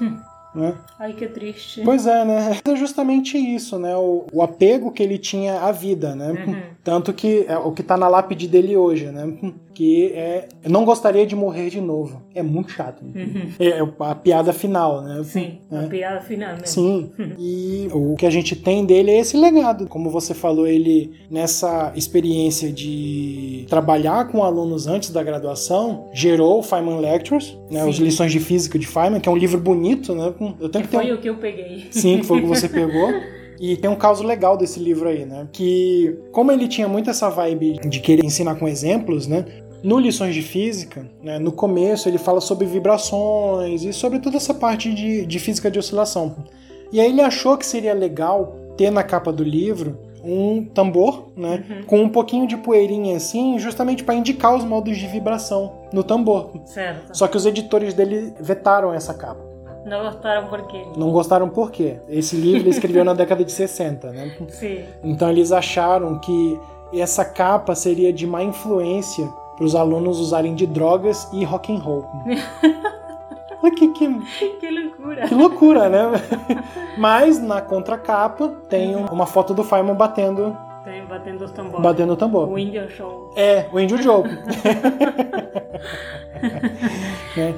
[0.00, 0.20] Hum.
[0.54, 0.74] Né?
[0.98, 1.82] Ai, que triste.
[1.84, 2.58] Pois é, né?
[2.64, 3.94] É justamente isso, né?
[3.96, 6.30] O, o apego que ele tinha à vida, né?
[6.30, 6.62] Uhum.
[6.82, 9.30] Tanto que é o que tá na lápide dele hoje, né?
[9.74, 12.22] Que é não gostaria de morrer de novo.
[12.34, 13.04] É muito chato.
[13.04, 13.24] Né?
[13.24, 13.52] Uhum.
[13.60, 15.22] É a piada final, né?
[15.22, 15.78] Sim, é.
[15.80, 16.64] a piada final, né?
[16.64, 17.10] Sim.
[17.38, 19.86] E o que a gente tem dele é esse legado.
[19.86, 26.62] Como você falou, ele nessa experiência de trabalhar com alunos antes da graduação, gerou o
[26.62, 27.82] Feynman Lectures, né?
[27.82, 27.90] Sim.
[27.90, 30.32] Os lições de física de Feynman, que é um livro bonito, né?
[30.60, 31.14] Eu tenho que, que foi um...
[31.14, 31.86] o que eu peguei.
[31.90, 33.12] Sim, que foi o que você pegou.
[33.60, 35.48] E tem um caso legal desse livro aí, né?
[35.52, 39.44] Que, como ele tinha muito essa vibe de querer ensinar com exemplos, né?
[39.82, 44.52] No Lições de Física, né, no começo ele fala sobre vibrações e sobre toda essa
[44.52, 46.34] parte de, de física de oscilação.
[46.90, 51.64] E aí ele achou que seria legal ter na capa do livro um tambor, né,
[51.68, 51.82] uhum.
[51.84, 56.50] com um pouquinho de poeirinha assim, justamente para indicar os modos de vibração no tambor.
[56.66, 57.16] Certo.
[57.16, 59.47] Só que os editores dele vetaram essa capa.
[59.88, 60.86] Não gostaram por quê?
[60.96, 61.96] Não gostaram por quê?
[62.08, 64.36] Esse livro ele escreveu na década de 60, né?
[64.48, 64.84] Sim.
[65.02, 66.60] Então eles acharam que
[66.92, 69.26] essa capa seria de má influência
[69.56, 72.04] para os alunos usarem de drogas e rock and roll.
[73.76, 75.28] que, que, que loucura!
[75.28, 76.02] Que loucura, né?
[76.98, 80.56] Mas na contracapa tem uma foto do Feynman batendo
[80.88, 81.82] Tem batendo os tambores.
[81.82, 82.48] batendo o tambor.
[82.48, 83.30] O Indian Show.
[83.36, 84.22] É, o índio Joe.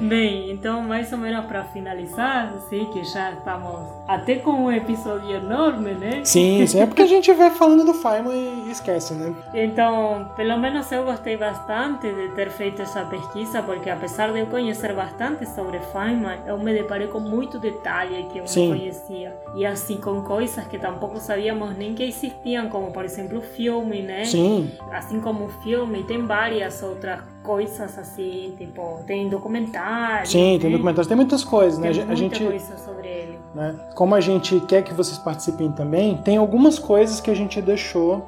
[0.01, 5.31] Bem, então mais ou menos para finalizar, sei que já estamos até com um episódio
[5.35, 6.21] enorme, né?
[6.23, 9.33] Sim, sim, é porque a gente vai falando do Feynman e esquece, né?
[9.53, 14.47] Então, pelo menos eu gostei bastante de ter feito essa pesquisa, porque apesar de eu
[14.47, 18.69] conhecer bastante sobre Feynman, eu me deparei com muito detalhe que eu Sim.
[18.69, 19.33] não conhecia.
[19.55, 24.01] E assim, com coisas que tampouco sabíamos nem que existiam, como por exemplo o filme,
[24.01, 24.25] né?
[24.25, 30.27] Sim, Assim como o filme, tem várias outras coisas assim, tipo, tem documentário.
[30.27, 30.75] sim, tem né?
[30.77, 31.87] documentários, tem muitas coisas, né?
[31.87, 33.39] Tem gen- muita a gente, coisa sobre ele.
[33.55, 33.75] né?
[33.95, 38.25] Como a gente quer que vocês participem também, tem algumas coisas que a gente deixou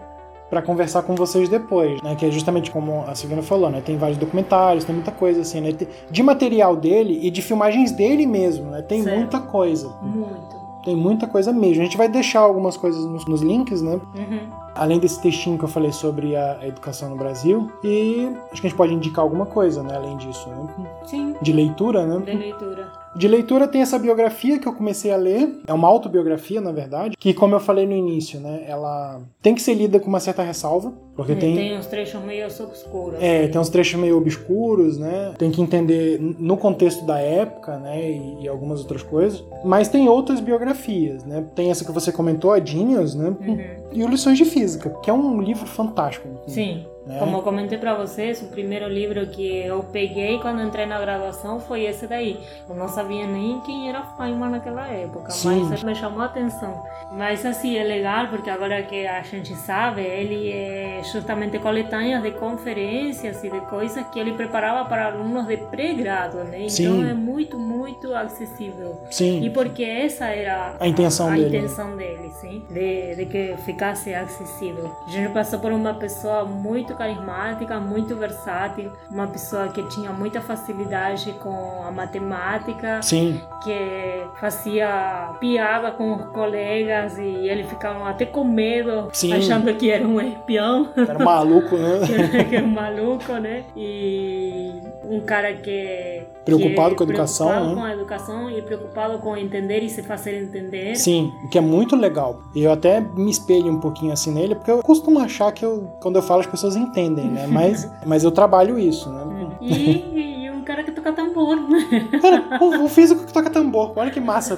[0.50, 2.16] para conversar com vocês depois, né?
[2.16, 3.82] Que é justamente como a Silvina falou, né?
[3.82, 5.72] Tem vários documentários, tem muita coisa assim, né?
[5.72, 8.82] Tem- De material dele e de filmagens dele mesmo, né?
[8.84, 9.18] Tem Certo.
[9.18, 9.90] muita coisa.
[10.02, 10.62] Muito.
[10.86, 11.82] Tem muita coisa mesmo.
[11.82, 13.94] A gente vai deixar algumas coisas nos, nos links, né?
[14.16, 14.63] Uhum.
[14.76, 17.72] Além desse textinho que eu falei sobre a, educação no Brasil.
[17.84, 19.96] E acho que a gente pode indicar alguma coisa, né?
[19.96, 20.68] Além disso, né?
[21.06, 22.20] Sim, De leitura, né?
[22.26, 23.04] de leitura.
[23.16, 27.16] De leitura tem essa biografia que eu comecei a ler, é uma autobiografia, na verdade,
[27.16, 30.42] que como eu falei no início, né, ela tem que ser lida com uma certa
[30.42, 33.22] ressalva, porque tem, Tem uns trechos meio obscuros.
[33.22, 38.02] é, tem uns trechos meio obscuros, né, tem que entender no contexto da época, né,
[38.10, 42.52] e, e algumas outras coisas, mas tem outras biografias, né, tem essa que você comentou,
[42.52, 43.83] a Genius, né, Uhum.
[43.94, 46.28] E o Lições de Física, que é um livro fantástico.
[46.48, 46.86] Sim.
[47.06, 47.18] Né?
[47.20, 51.60] Como eu comentei para vocês, o primeiro livro que eu peguei quando entrei na graduação
[51.60, 52.40] foi esse daí.
[52.70, 55.66] Eu não sabia nem quem era Feynman naquela época, Sim.
[55.70, 56.84] mas me chamou a atenção.
[57.12, 62.32] Mas assim, é legal porque agora que a gente sabe, ele é justamente coletâneas de
[62.32, 66.60] conferências e de coisas que ele preparava para alunos de pré-grado, né?
[66.60, 67.10] Então Sim.
[67.10, 68.98] é muito, muito acessível.
[69.12, 71.58] Sim, E porque essa era A intenção a, dele.
[71.58, 74.90] intenção dele, sim, de, de que ficasse acessível.
[75.08, 80.42] A gente passou por uma pessoa muito carismática, muito versátil, uma pessoa que tinha muita
[80.42, 88.26] facilidade com a matemática, sim, que fazia piada com os colegas e eles ficavam até
[88.26, 89.34] com medo, Sim.
[89.34, 90.90] achando que era um espião.
[90.96, 92.00] era um maluco, né?
[92.50, 93.64] que é um maluco, né?
[93.76, 94.72] E
[95.06, 97.82] um cara que Preocupado que com a educação, preocupado né?
[97.82, 100.96] com a educação e preocupado com entender e se fazer entender.
[100.96, 102.42] Sim, o que é muito legal.
[102.56, 106.18] Eu até me espelho um pouquinho assim nele, porque eu costumo achar que eu, quando
[106.18, 107.48] eu falo as pessoas entendem, né?
[107.48, 109.24] Mas, mas eu trabalho isso, né?
[109.62, 112.08] E, e um cara que toca tambor, né?
[112.22, 114.58] Cara, um, um físico que toca tambor, olha que massa.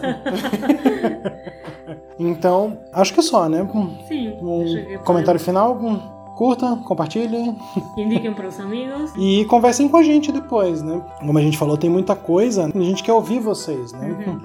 [2.19, 3.67] então, acho que é só, né?
[4.07, 4.37] Sim.
[4.41, 5.77] um comentário final,
[6.35, 7.57] curta, compartilhem
[7.97, 9.13] Indiquem para os amigos.
[9.17, 11.01] e conversem com a gente depois, né?
[11.19, 14.37] Como a gente falou, tem muita coisa, a gente quer ouvir vocês, né?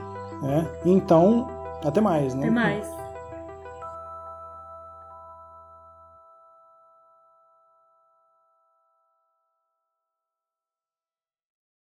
[0.42, 1.48] É, então,
[1.84, 2.44] até mais, né?
[2.44, 2.99] Até mais.